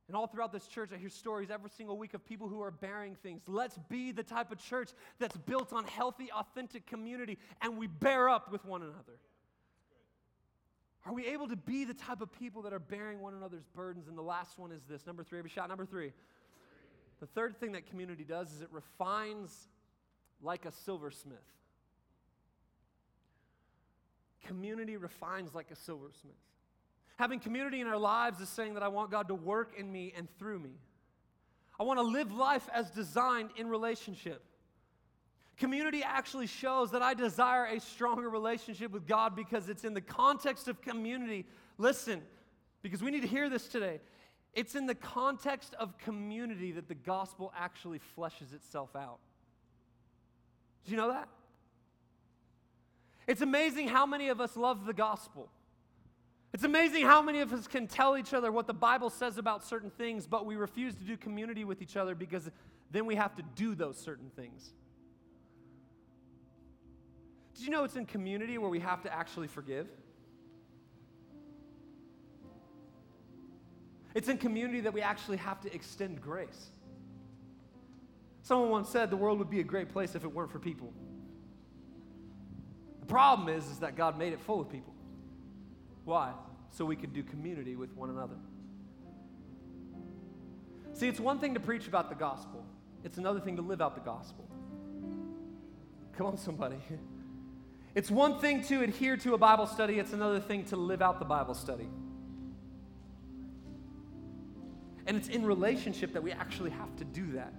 And 0.08 0.16
all 0.16 0.26
throughout 0.26 0.52
this 0.52 0.66
church, 0.66 0.90
I 0.92 0.98
hear 0.98 1.08
stories 1.08 1.50
every 1.50 1.70
single 1.70 1.96
week 1.96 2.14
of 2.14 2.24
people 2.24 2.48
who 2.48 2.60
are 2.60 2.70
bearing 2.70 3.14
things. 3.14 3.42
Let's 3.46 3.78
be 3.88 4.12
the 4.12 4.24
type 4.24 4.50
of 4.50 4.58
church 4.58 4.90
that's 5.18 5.36
built 5.36 5.72
on 5.72 5.84
healthy, 5.84 6.30
authentic 6.32 6.86
community 6.86 7.38
and 7.62 7.78
we 7.78 7.86
bear 7.86 8.28
up 8.28 8.52
with 8.52 8.64
one 8.64 8.82
another. 8.82 9.18
Are 11.06 11.14
we 11.14 11.26
able 11.28 11.48
to 11.48 11.56
be 11.56 11.84
the 11.84 11.94
type 11.94 12.20
of 12.20 12.30
people 12.32 12.62
that 12.62 12.72
are 12.72 12.78
bearing 12.78 13.20
one 13.20 13.34
another's 13.34 13.64
burdens? 13.74 14.06
And 14.08 14.18
the 14.18 14.22
last 14.22 14.58
one 14.58 14.70
is 14.70 14.82
this 14.88 15.06
number 15.06 15.24
three, 15.24 15.38
every 15.38 15.50
shot, 15.50 15.68
number 15.68 15.86
three. 15.86 16.12
The 17.20 17.26
third 17.26 17.58
thing 17.58 17.72
that 17.72 17.86
community 17.88 18.24
does 18.24 18.52
is 18.52 18.60
it 18.60 18.68
refines 18.70 19.68
like 20.42 20.64
a 20.64 20.72
silversmith. 20.72 21.38
Community 24.44 24.96
refines 24.96 25.54
like 25.54 25.70
a 25.70 25.76
silversmith. 25.76 26.34
Having 27.18 27.40
community 27.40 27.80
in 27.80 27.86
our 27.86 27.98
lives 27.98 28.40
is 28.40 28.48
saying 28.48 28.74
that 28.74 28.82
I 28.82 28.88
want 28.88 29.10
God 29.10 29.28
to 29.28 29.34
work 29.34 29.74
in 29.76 29.92
me 29.92 30.12
and 30.16 30.28
through 30.38 30.58
me. 30.58 30.72
I 31.78 31.82
want 31.82 31.98
to 31.98 32.02
live 32.02 32.32
life 32.32 32.68
as 32.74 32.90
designed 32.90 33.50
in 33.56 33.68
relationship. 33.68 34.42
Community 35.58 36.02
actually 36.02 36.46
shows 36.46 36.90
that 36.92 37.02
I 37.02 37.12
desire 37.12 37.66
a 37.66 37.80
stronger 37.80 38.30
relationship 38.30 38.90
with 38.90 39.06
God 39.06 39.36
because 39.36 39.68
it's 39.68 39.84
in 39.84 39.92
the 39.92 40.00
context 40.00 40.68
of 40.68 40.80
community. 40.80 41.46
Listen, 41.76 42.22
because 42.82 43.02
we 43.02 43.10
need 43.10 43.20
to 43.20 43.28
hear 43.28 43.50
this 43.50 43.68
today. 43.68 44.00
It's 44.54 44.74
in 44.74 44.86
the 44.86 44.94
context 44.94 45.74
of 45.74 45.96
community 45.98 46.72
that 46.72 46.88
the 46.88 46.94
gospel 46.94 47.52
actually 47.56 48.00
fleshes 48.16 48.54
itself 48.54 48.96
out. 48.96 49.20
Do 50.84 50.90
you 50.90 50.96
know 50.96 51.08
that? 51.08 51.28
It's 53.26 53.42
amazing 53.42 53.88
how 53.88 54.06
many 54.06 54.28
of 54.28 54.40
us 54.40 54.56
love 54.56 54.86
the 54.86 54.92
gospel. 54.92 55.50
It's 56.52 56.64
amazing 56.64 57.04
how 57.04 57.22
many 57.22 57.40
of 57.40 57.52
us 57.52 57.68
can 57.68 57.86
tell 57.86 58.16
each 58.18 58.34
other 58.34 58.50
what 58.50 58.66
the 58.66 58.74
Bible 58.74 59.08
says 59.08 59.38
about 59.38 59.64
certain 59.64 59.90
things, 59.90 60.26
but 60.26 60.46
we 60.46 60.56
refuse 60.56 60.96
to 60.96 61.04
do 61.04 61.16
community 61.16 61.64
with 61.64 61.80
each 61.80 61.96
other 61.96 62.14
because 62.14 62.50
then 62.90 63.06
we 63.06 63.14
have 63.14 63.36
to 63.36 63.42
do 63.54 63.74
those 63.76 63.96
certain 63.96 64.30
things. 64.34 64.70
Did 67.54 67.64
you 67.66 67.70
know 67.70 67.84
it's 67.84 67.96
in 67.96 68.06
community 68.06 68.58
where 68.58 68.70
we 68.70 68.80
have 68.80 69.02
to 69.02 69.14
actually 69.14 69.46
forgive? 69.46 69.86
It's 74.14 74.28
in 74.28 74.38
community 74.38 74.80
that 74.80 74.92
we 74.92 75.02
actually 75.02 75.36
have 75.36 75.60
to 75.60 75.72
extend 75.72 76.20
grace. 76.20 76.70
Someone 78.42 78.70
once 78.70 78.88
said 78.88 79.10
the 79.10 79.16
world 79.16 79.38
would 79.38 79.50
be 79.50 79.60
a 79.60 79.64
great 79.64 79.90
place 79.90 80.14
if 80.14 80.24
it 80.24 80.32
weren't 80.32 80.50
for 80.50 80.58
people. 80.58 80.92
The 83.00 83.06
problem 83.06 83.48
is, 83.48 83.66
is 83.66 83.78
that 83.80 83.96
God 83.96 84.18
made 84.18 84.32
it 84.32 84.40
full 84.40 84.60
of 84.60 84.70
people. 84.70 84.94
Why? 86.04 86.32
So 86.70 86.84
we 86.84 86.96
could 86.96 87.12
do 87.12 87.22
community 87.22 87.76
with 87.76 87.94
one 87.94 88.10
another. 88.10 88.36
See, 90.94 91.08
it's 91.08 91.20
one 91.20 91.38
thing 91.38 91.54
to 91.54 91.60
preach 91.60 91.86
about 91.86 92.08
the 92.08 92.14
gospel, 92.14 92.64
it's 93.04 93.18
another 93.18 93.40
thing 93.40 93.56
to 93.56 93.62
live 93.62 93.80
out 93.80 93.94
the 93.94 94.00
gospel. 94.00 94.48
Come 96.16 96.26
on, 96.26 96.36
somebody. 96.36 96.76
It's 97.92 98.08
one 98.08 98.38
thing 98.38 98.62
to 98.66 98.82
adhere 98.82 99.16
to 99.16 99.34
a 99.34 99.38
Bible 99.38 99.66
study, 99.66 99.98
it's 99.98 100.12
another 100.12 100.38
thing 100.38 100.64
to 100.66 100.76
live 100.76 101.02
out 101.02 101.18
the 101.18 101.24
Bible 101.24 101.54
study. 101.54 101.88
And 105.06 105.16
it's 105.16 105.26
in 105.26 105.44
relationship 105.44 106.12
that 106.12 106.22
we 106.22 106.30
actually 106.30 106.70
have 106.70 106.94
to 106.98 107.04
do 107.04 107.32
that. 107.32 107.52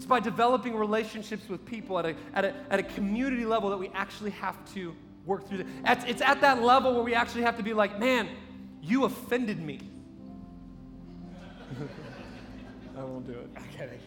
It's 0.00 0.06
by 0.06 0.18
developing 0.18 0.74
relationships 0.74 1.46
with 1.46 1.66
people 1.66 1.98
at 1.98 2.06
a, 2.06 2.16
at 2.32 2.46
a, 2.46 2.54
at 2.70 2.80
a 2.80 2.82
community 2.82 3.44
level 3.44 3.68
that 3.68 3.76
we 3.76 3.88
actually 3.88 4.30
have 4.30 4.56
to 4.72 4.96
work 5.26 5.46
through. 5.46 5.66
That. 5.84 6.08
It's 6.08 6.22
at 6.22 6.40
that 6.40 6.62
level 6.62 6.94
where 6.94 7.02
we 7.02 7.12
actually 7.12 7.42
have 7.42 7.58
to 7.58 7.62
be 7.62 7.74
like, 7.74 8.00
man, 8.00 8.26
you 8.80 9.04
offended 9.04 9.60
me. 9.60 9.78
I 12.96 13.04
won't 13.04 13.26
do 13.26 13.34
it. 13.34 13.50
Kidding. 13.76 14.00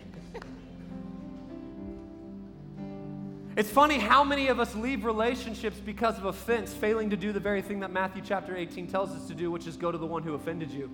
It's 3.55 3.69
funny 3.69 3.99
how 3.99 4.23
many 4.23 4.47
of 4.47 4.59
us 4.59 4.73
leave 4.73 5.05
relationships 5.05 5.77
because 5.77 6.17
of 6.17 6.25
offense, 6.25 6.73
failing 6.73 7.11
to 7.11 7.15
do 7.15 7.31
the 7.31 7.39
very 7.39 7.61
thing 7.61 7.81
that 7.81 7.91
Matthew 7.91 8.23
chapter 8.25 8.57
18 8.57 8.87
tells 8.87 9.11
us 9.11 9.27
to 9.27 9.35
do, 9.35 9.51
which 9.51 9.67
is 9.67 9.77
go 9.77 9.91
to 9.91 9.97
the 9.99 10.07
one 10.07 10.23
who 10.23 10.33
offended 10.33 10.71
you. 10.71 10.89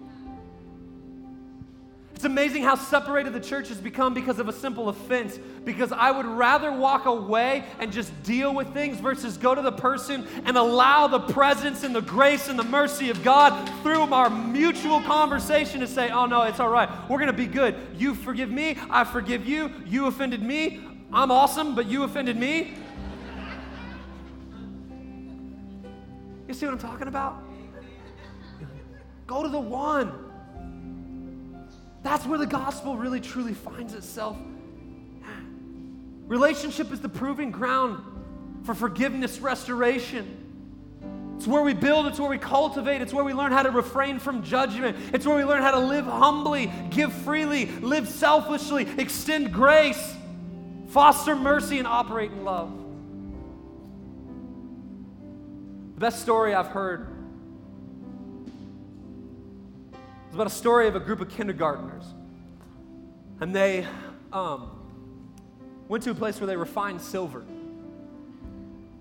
It's 2.19 2.25
amazing 2.25 2.63
how 2.63 2.75
separated 2.75 3.31
the 3.31 3.39
church 3.39 3.69
has 3.69 3.77
become 3.77 4.13
because 4.13 4.39
of 4.39 4.49
a 4.49 4.51
simple 4.51 4.89
offense. 4.89 5.39
Because 5.63 5.93
I 5.93 6.11
would 6.11 6.25
rather 6.25 6.69
walk 6.69 7.05
away 7.05 7.63
and 7.79 7.93
just 7.93 8.11
deal 8.23 8.53
with 8.53 8.73
things 8.73 8.99
versus 8.99 9.37
go 9.37 9.55
to 9.55 9.61
the 9.61 9.71
person 9.71 10.27
and 10.43 10.57
allow 10.57 11.07
the 11.07 11.21
presence 11.21 11.85
and 11.85 11.95
the 11.95 12.01
grace 12.01 12.49
and 12.49 12.59
the 12.59 12.65
mercy 12.65 13.09
of 13.09 13.23
God 13.23 13.71
through 13.83 14.01
our 14.13 14.29
mutual 14.29 14.99
conversation 15.03 15.79
to 15.79 15.87
say, 15.87 16.09
oh 16.09 16.25
no, 16.25 16.41
it's 16.41 16.59
all 16.59 16.67
right. 16.67 16.89
We're 17.09 17.19
going 17.19 17.27
to 17.27 17.31
be 17.31 17.45
good. 17.45 17.77
You 17.95 18.13
forgive 18.13 18.51
me. 18.51 18.77
I 18.89 19.05
forgive 19.05 19.47
you. 19.47 19.71
You 19.85 20.07
offended 20.07 20.41
me. 20.41 20.81
I'm 21.13 21.31
awesome, 21.31 21.73
but 21.73 21.85
you 21.85 22.03
offended 22.03 22.35
me. 22.35 22.75
You 26.49 26.53
see 26.53 26.65
what 26.65 26.73
I'm 26.73 26.79
talking 26.79 27.07
about? 27.07 27.41
Go 29.25 29.41
to 29.41 29.47
the 29.47 29.57
one. 29.57 30.28
That's 32.03 32.25
where 32.25 32.39
the 32.39 32.45
gospel 32.45 32.97
really 32.97 33.19
truly 33.19 33.53
finds 33.53 33.93
itself. 33.93 34.37
Relationship 36.27 36.91
is 36.91 37.01
the 37.01 37.09
proving 37.09 37.51
ground 37.51 38.03
for 38.63 38.73
forgiveness, 38.73 39.39
restoration. 39.39 40.35
It's 41.37 41.47
where 41.47 41.63
we 41.63 41.73
build, 41.73 42.05
it's 42.05 42.19
where 42.19 42.29
we 42.29 42.37
cultivate, 42.37 43.01
it's 43.01 43.13
where 43.13 43.23
we 43.23 43.33
learn 43.33 43.51
how 43.51 43.63
to 43.63 43.71
refrain 43.71 44.19
from 44.19 44.43
judgment, 44.43 44.97
it's 45.13 45.25
where 45.25 45.37
we 45.37 45.43
learn 45.43 45.61
how 45.61 45.71
to 45.71 45.79
live 45.79 46.05
humbly, 46.05 46.71
give 46.89 47.13
freely, 47.13 47.65
live 47.65 48.07
selflessly, 48.07 48.87
extend 48.97 49.53
grace, 49.53 50.15
foster 50.89 51.35
mercy, 51.35 51.79
and 51.79 51.87
operate 51.87 52.31
in 52.31 52.43
love. 52.43 52.71
The 55.95 55.99
best 56.01 56.21
story 56.21 56.53
I've 56.53 56.67
heard 56.67 57.18
It's 60.29 60.35
about 60.35 60.45
a 60.45 60.51
story 60.51 60.87
of 60.87 60.95
a 60.95 60.99
group 60.99 61.21
of 61.21 61.29
kindergartners. 61.29 62.03
And 63.39 63.55
they 63.55 63.87
um, 64.31 64.69
went 65.87 66.03
to 66.03 66.11
a 66.11 66.13
place 66.13 66.39
where 66.39 66.45
they 66.45 66.55
refined 66.55 67.01
silver. 67.01 67.43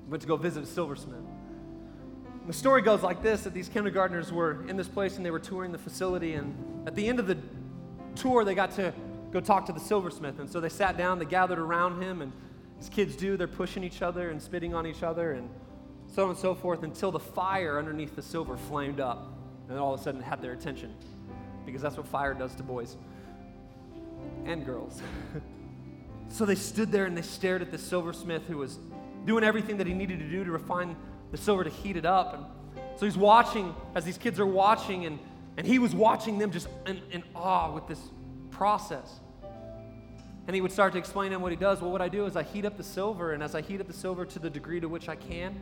Went 0.09 0.23
to 0.23 0.27
go 0.27 0.37
visit 0.37 0.63
a 0.63 0.67
silversmith. 0.67 1.21
The 2.47 2.55
story 2.55 2.81
goes 2.81 3.03
like 3.03 3.23
this 3.23 3.43
that 3.43 3.53
these 3.53 3.69
kindergartners 3.69 4.33
were 4.33 4.67
in 4.69 4.79
this 4.79 4.89
place 4.89 5.19
and 5.19 5.27
they 5.27 5.31
were 5.31 5.39
touring 5.39 5.71
the 5.71 5.77
facility. 5.77 6.33
And 6.33 6.89
at 6.89 6.95
the 6.95 7.07
end 7.07 7.21
of 7.21 7.27
the 7.27 7.37
tour, 8.15 8.43
they 8.43 8.55
got 8.55 8.71
to 8.77 8.95
go 9.31 9.39
talk 9.39 9.67
to 9.67 9.73
the 9.75 9.81
silversmith. 9.81 10.39
And 10.39 10.49
so 10.49 10.61
they 10.61 10.71
sat 10.71 10.97
down, 10.97 11.19
they 11.19 11.27
gathered 11.27 11.59
around 11.59 12.03
him, 12.03 12.23
and 12.23 12.33
as 12.81 12.89
kids 12.89 13.17
do, 13.17 13.37
they're 13.37 13.47
pushing 13.47 13.85
each 13.85 14.01
other 14.01 14.31
and 14.31 14.41
spitting 14.41 14.73
on 14.75 14.87
each 14.87 15.03
other 15.03 15.33
and 15.33 15.51
so 16.07 16.25
on 16.25 16.31
and 16.31 16.39
so 16.39 16.55
forth 16.55 16.85
until 16.85 17.13
the 17.13 17.21
fire 17.21 17.79
underneath 17.79 18.17
the 18.17 18.23
silver 18.23 18.57
flamed 18.57 18.99
up 18.99 19.31
and 19.69 19.79
all 19.79 19.93
of 19.93 20.01
a 20.01 20.03
sudden 20.03 20.23
had 20.23 20.41
their 20.41 20.53
attention 20.53 20.95
because 21.69 21.83
that's 21.83 21.97
what 21.97 22.07
fire 22.07 22.35
does 22.35 22.55
to 22.55 22.63
boys 22.63 22.97
and 24.47 24.65
girls. 24.65 25.03
so 26.29 26.45
they 26.45 26.55
stood 26.55 26.91
there 26.91 27.05
and 27.05 27.17
they 27.17 27.23
stared 27.23 27.63
at 27.63 27.71
the 27.71 27.79
silversmith 27.79 28.47
who 28.47 28.57
was 28.57 28.79
doing 29.27 29.45
everything 29.45 29.77
that 29.77 29.87
he 29.87 29.93
needed 29.93 30.19
to 30.19 30.29
do 30.29 30.45
to 30.45 30.51
refine 30.51 30.97
the 31.31 31.37
silver 31.37 31.65
to 31.65 31.71
heat 31.71 31.97
it 31.97 32.07
up. 32.07 32.35
And 32.35 32.45
so 32.99 33.05
he's 33.05 33.19
watching 33.19 33.75
as 33.95 34.05
these 34.05 34.19
kids 34.19 34.41
are 34.41 34.47
watching, 34.47 35.05
and, 35.05 35.19
and 35.57 35.67
he 35.67 35.79
was 35.79 35.95
watching 35.95 36.39
them 36.39 36.51
just 36.51 36.69
in, 36.87 37.01
in 37.11 37.23
awe 37.35 37.71
with 37.73 37.87
this 37.87 38.01
process. 38.51 39.21
And 40.47 40.55
he 40.55 40.63
would 40.63 40.73
start 40.73 40.95
to 40.95 40.99
explain 40.99 41.31
to 41.31 41.37
him 41.37 41.43
what 41.43 41.53
he 41.53 41.57
does. 41.57 41.83
Well, 41.83 41.93
what 41.93 42.01
I 42.01 42.09
do 42.09 42.25
is 42.25 42.35
I 42.35 42.43
heat 42.43 42.65
up 42.65 42.79
the 42.79 42.83
silver, 42.83 43.33
and 43.33 43.43
as 43.43 43.55
I 43.55 43.61
heat 43.61 43.81
up 43.81 43.87
the 43.87 43.93
silver 43.93 44.25
to 44.25 44.39
the 44.39 44.49
degree 44.49 44.81
to 44.81 44.89
which 44.89 45.11
I 45.11 45.17
can, 45.17 45.55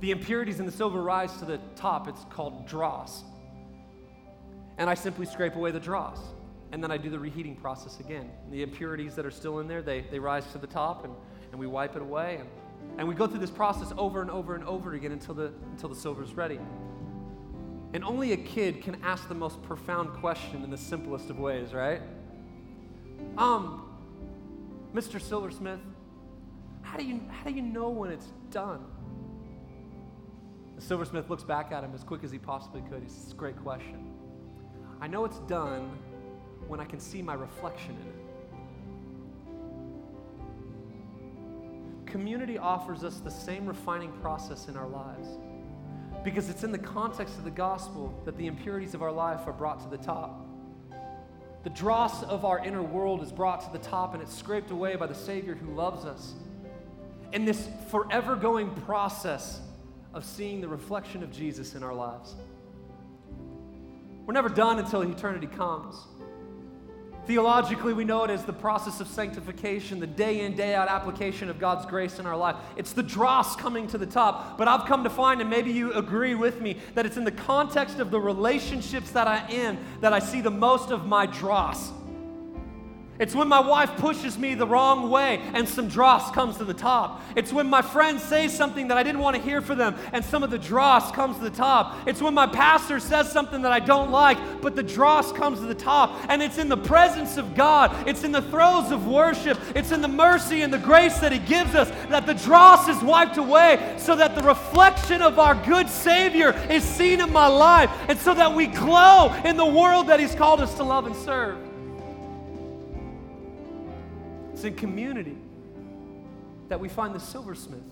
the 0.00 0.12
impurities 0.12 0.60
in 0.60 0.66
the 0.66 0.72
silver 0.72 1.02
rise 1.02 1.36
to 1.38 1.44
the 1.44 1.58
top. 1.74 2.06
It's 2.06 2.24
called 2.30 2.66
dross. 2.68 3.24
And 4.78 4.90
I 4.90 4.94
simply 4.94 5.26
scrape 5.26 5.56
away 5.56 5.70
the 5.70 5.80
dross. 5.80 6.18
And 6.72 6.82
then 6.82 6.90
I 6.90 6.96
do 6.96 7.08
the 7.08 7.18
reheating 7.18 7.54
process 7.54 8.00
again. 8.00 8.30
The 8.50 8.62
impurities 8.62 9.14
that 9.14 9.24
are 9.24 9.30
still 9.30 9.60
in 9.60 9.68
there, 9.68 9.82
they, 9.82 10.00
they 10.10 10.18
rise 10.18 10.50
to 10.52 10.58
the 10.58 10.66
top, 10.66 11.04
and, 11.04 11.14
and 11.52 11.60
we 11.60 11.66
wipe 11.66 11.94
it 11.94 12.02
away. 12.02 12.38
And, 12.40 12.48
and 12.98 13.08
we 13.08 13.14
go 13.14 13.26
through 13.26 13.38
this 13.38 13.50
process 13.50 13.92
over 13.96 14.20
and 14.20 14.30
over 14.30 14.54
and 14.54 14.64
over 14.64 14.94
again 14.94 15.12
until 15.12 15.34
the, 15.34 15.52
until 15.70 15.88
the 15.88 15.94
silver's 15.94 16.34
ready. 16.34 16.58
And 17.92 18.04
only 18.04 18.32
a 18.32 18.36
kid 18.36 18.82
can 18.82 19.00
ask 19.04 19.28
the 19.28 19.34
most 19.34 19.62
profound 19.62 20.14
question 20.14 20.64
in 20.64 20.70
the 20.70 20.76
simplest 20.76 21.30
of 21.30 21.38
ways, 21.38 21.72
right? 21.72 22.02
Um, 23.38 23.88
Mr. 24.92 25.20
Silversmith, 25.20 25.80
how 26.82 26.96
do 26.96 27.04
you, 27.04 27.20
how 27.30 27.44
do 27.44 27.54
you 27.54 27.62
know 27.62 27.90
when 27.90 28.10
it's 28.10 28.26
done? 28.50 28.84
The 30.76 30.82
silversmith 30.82 31.30
looks 31.30 31.44
back 31.44 31.70
at 31.70 31.84
him 31.84 31.92
as 31.94 32.02
quick 32.02 32.24
as 32.24 32.32
he 32.32 32.38
possibly 32.38 32.82
could. 32.90 33.02
He 33.02 33.08
says, 33.08 33.32
Great 33.32 33.56
question. 33.62 34.13
I 35.04 35.06
know 35.06 35.26
it's 35.26 35.40
done 35.40 35.90
when 36.66 36.80
I 36.80 36.86
can 36.86 36.98
see 36.98 37.20
my 37.20 37.34
reflection 37.34 37.90
in 37.90 38.08
it. 42.06 42.10
Community 42.10 42.56
offers 42.56 43.04
us 43.04 43.18
the 43.18 43.30
same 43.30 43.66
refining 43.66 44.12
process 44.22 44.68
in 44.68 44.78
our 44.78 44.88
lives 44.88 45.28
because 46.24 46.48
it's 46.48 46.64
in 46.64 46.72
the 46.72 46.78
context 46.78 47.36
of 47.36 47.44
the 47.44 47.50
gospel 47.50 48.18
that 48.24 48.38
the 48.38 48.46
impurities 48.46 48.94
of 48.94 49.02
our 49.02 49.12
life 49.12 49.40
are 49.46 49.52
brought 49.52 49.78
to 49.80 49.94
the 49.94 50.02
top. 50.02 50.40
The 51.64 51.70
dross 51.70 52.22
of 52.22 52.46
our 52.46 52.64
inner 52.64 52.82
world 52.82 53.22
is 53.22 53.30
brought 53.30 53.60
to 53.66 53.70
the 53.78 53.84
top 53.84 54.14
and 54.14 54.22
it's 54.22 54.34
scraped 54.34 54.70
away 54.70 54.96
by 54.96 55.06
the 55.06 55.14
Savior 55.14 55.54
who 55.54 55.74
loves 55.74 56.06
us. 56.06 56.32
In 57.34 57.44
this 57.44 57.68
forever 57.90 58.36
going 58.36 58.74
process 58.86 59.60
of 60.14 60.24
seeing 60.24 60.62
the 60.62 60.68
reflection 60.68 61.22
of 61.22 61.30
Jesus 61.30 61.74
in 61.74 61.82
our 61.82 61.92
lives. 61.92 62.36
We're 64.26 64.34
never 64.34 64.48
done 64.48 64.78
until 64.78 65.02
eternity 65.02 65.46
comes. 65.46 65.96
Theologically, 67.26 67.94
we 67.94 68.04
know 68.04 68.22
it 68.24 68.30
as 68.30 68.44
the 68.44 68.52
process 68.52 69.00
of 69.00 69.08
sanctification, 69.08 69.98
the 69.98 70.06
day 70.06 70.40
in, 70.40 70.54
day 70.54 70.74
out 70.74 70.88
application 70.88 71.48
of 71.48 71.58
God's 71.58 71.86
grace 71.86 72.18
in 72.18 72.26
our 72.26 72.36
life. 72.36 72.56
It's 72.76 72.92
the 72.92 73.02
dross 73.02 73.56
coming 73.56 73.86
to 73.88 73.98
the 73.98 74.06
top. 74.06 74.58
But 74.58 74.68
I've 74.68 74.86
come 74.86 75.04
to 75.04 75.10
find, 75.10 75.40
and 75.40 75.48
maybe 75.48 75.72
you 75.72 75.94
agree 75.94 76.34
with 76.34 76.60
me, 76.60 76.76
that 76.94 77.06
it's 77.06 77.16
in 77.16 77.24
the 77.24 77.32
context 77.32 77.98
of 77.98 78.10
the 78.10 78.20
relationships 78.20 79.10
that 79.12 79.26
I'm 79.26 79.48
in 79.48 79.78
that 80.00 80.12
I 80.12 80.18
see 80.18 80.42
the 80.42 80.50
most 80.50 80.90
of 80.90 81.06
my 81.06 81.24
dross. 81.24 81.92
It's 83.24 83.34
when 83.34 83.48
my 83.48 83.58
wife 83.58 83.96
pushes 83.96 84.36
me 84.36 84.54
the 84.54 84.66
wrong 84.66 85.08
way 85.08 85.40
and 85.54 85.66
some 85.66 85.88
dross 85.88 86.30
comes 86.32 86.58
to 86.58 86.64
the 86.66 86.74
top. 86.74 87.22
It's 87.34 87.54
when 87.54 87.70
my 87.70 87.80
friends 87.80 88.22
say 88.22 88.48
something 88.48 88.88
that 88.88 88.98
I 88.98 89.02
didn't 89.02 89.22
want 89.22 89.34
to 89.34 89.40
hear 89.40 89.62
for 89.62 89.74
them 89.74 89.96
and 90.12 90.22
some 90.22 90.42
of 90.42 90.50
the 90.50 90.58
dross 90.58 91.10
comes 91.10 91.38
to 91.38 91.44
the 91.44 91.48
top. 91.48 92.06
It's 92.06 92.20
when 92.20 92.34
my 92.34 92.46
pastor 92.46 93.00
says 93.00 93.32
something 93.32 93.62
that 93.62 93.72
I 93.72 93.80
don't 93.80 94.10
like, 94.10 94.60
but 94.60 94.76
the 94.76 94.82
dross 94.82 95.32
comes 95.32 95.60
to 95.60 95.64
the 95.64 95.74
top. 95.74 96.22
And 96.28 96.42
it's 96.42 96.58
in 96.58 96.68
the 96.68 96.76
presence 96.76 97.38
of 97.38 97.54
God, 97.54 98.06
it's 98.06 98.24
in 98.24 98.30
the 98.30 98.42
throes 98.42 98.90
of 98.90 99.06
worship, 99.06 99.58
it's 99.74 99.90
in 99.90 100.02
the 100.02 100.08
mercy 100.08 100.60
and 100.60 100.70
the 100.70 100.78
grace 100.78 101.18
that 101.20 101.32
He 101.32 101.38
gives 101.38 101.74
us 101.74 101.88
that 102.10 102.26
the 102.26 102.34
dross 102.34 102.88
is 102.88 103.02
wiped 103.02 103.38
away 103.38 103.96
so 103.96 104.14
that 104.16 104.34
the 104.34 104.42
reflection 104.42 105.22
of 105.22 105.38
our 105.38 105.54
good 105.64 105.88
Savior 105.88 106.50
is 106.68 106.84
seen 106.84 107.22
in 107.22 107.32
my 107.32 107.46
life 107.46 107.90
and 108.06 108.18
so 108.18 108.34
that 108.34 108.54
we 108.54 108.66
glow 108.66 109.32
in 109.46 109.56
the 109.56 109.64
world 109.64 110.08
that 110.08 110.20
He's 110.20 110.34
called 110.34 110.60
us 110.60 110.74
to 110.74 110.84
love 110.84 111.06
and 111.06 111.16
serve. 111.16 111.56
In 114.64 114.74
community 114.74 115.36
that 116.70 116.80
we 116.80 116.88
find 116.88 117.14
the 117.14 117.20
silversmith 117.20 117.82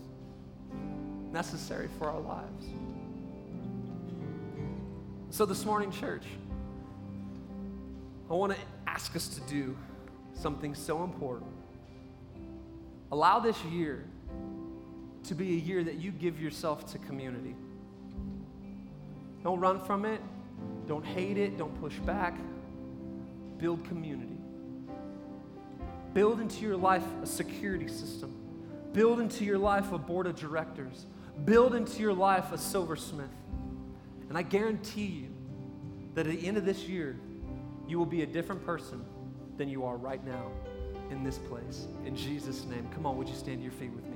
necessary 1.31 1.89
for 1.99 2.09
our 2.09 2.21
lives. 2.21 2.67
So, 5.29 5.45
this 5.45 5.67
morning, 5.67 5.93
church, 5.93 6.25
I 8.31 8.33
want 8.33 8.55
to 8.55 8.59
ask 8.87 9.15
us 9.15 9.29
to 9.29 9.41
do 9.43 9.77
something 10.33 10.75
so 10.75 11.05
important. 11.05 11.51
Allow 13.11 13.41
this 13.41 13.63
year 13.65 14.07
to 15.25 15.35
be 15.35 15.53
a 15.53 15.61
year 15.61 15.85
that 15.85 15.97
you 15.97 16.11
give 16.11 16.41
yourself 16.41 16.91
to 16.93 16.99
community. 16.99 17.55
Don't 19.45 19.61
run 19.61 19.79
from 19.85 20.07
it, 20.07 20.23
don't 20.87 21.05
hate 21.05 21.37
it, 21.37 21.59
don't 21.59 21.79
push 21.83 21.99
back. 21.99 22.35
Build 23.59 23.85
community. 23.85 24.32
Build 26.15 26.41
into 26.41 26.63
your 26.63 26.77
life 26.77 27.05
a 27.23 27.27
security 27.27 27.89
system. 27.89 28.35
Build 28.93 29.21
into 29.21 29.45
your 29.45 29.59
life 29.59 29.93
a 29.93 29.99
board 29.99 30.27
of 30.27 30.37
directors. 30.37 31.07
Build 31.45 31.75
into 31.75 32.01
your 32.01 32.13
life 32.13 32.53
a 32.53 32.59
silversmith. 32.59 33.31
And 34.29 34.37
I 34.37 34.43
guarantee 34.43 35.07
you 35.07 35.29
that 36.15 36.27
at 36.27 36.33
the 36.33 36.47
end 36.47 36.57
of 36.57 36.65
this 36.65 36.83
year, 36.89 37.19
you 37.89 37.99
will 37.99 38.07
be 38.07 38.23
a 38.23 38.27
different 38.27 38.65
person 38.65 39.05
than 39.57 39.69
you 39.69 39.85
are 39.85 39.97
right 39.97 40.25
now 40.25 40.51
in 41.11 41.25
this 41.25 41.39
place. 41.39 41.87
In 42.05 42.17
Jesus' 42.17 42.65
name. 42.65 42.89
Come 42.95 43.07
on, 43.07 43.17
would 43.17 43.29
you 43.29 43.35
stand 43.35 43.59
to 43.59 43.63
your 43.63 43.73
feet 43.73 43.93
with 43.93 44.07
me? 44.07 44.12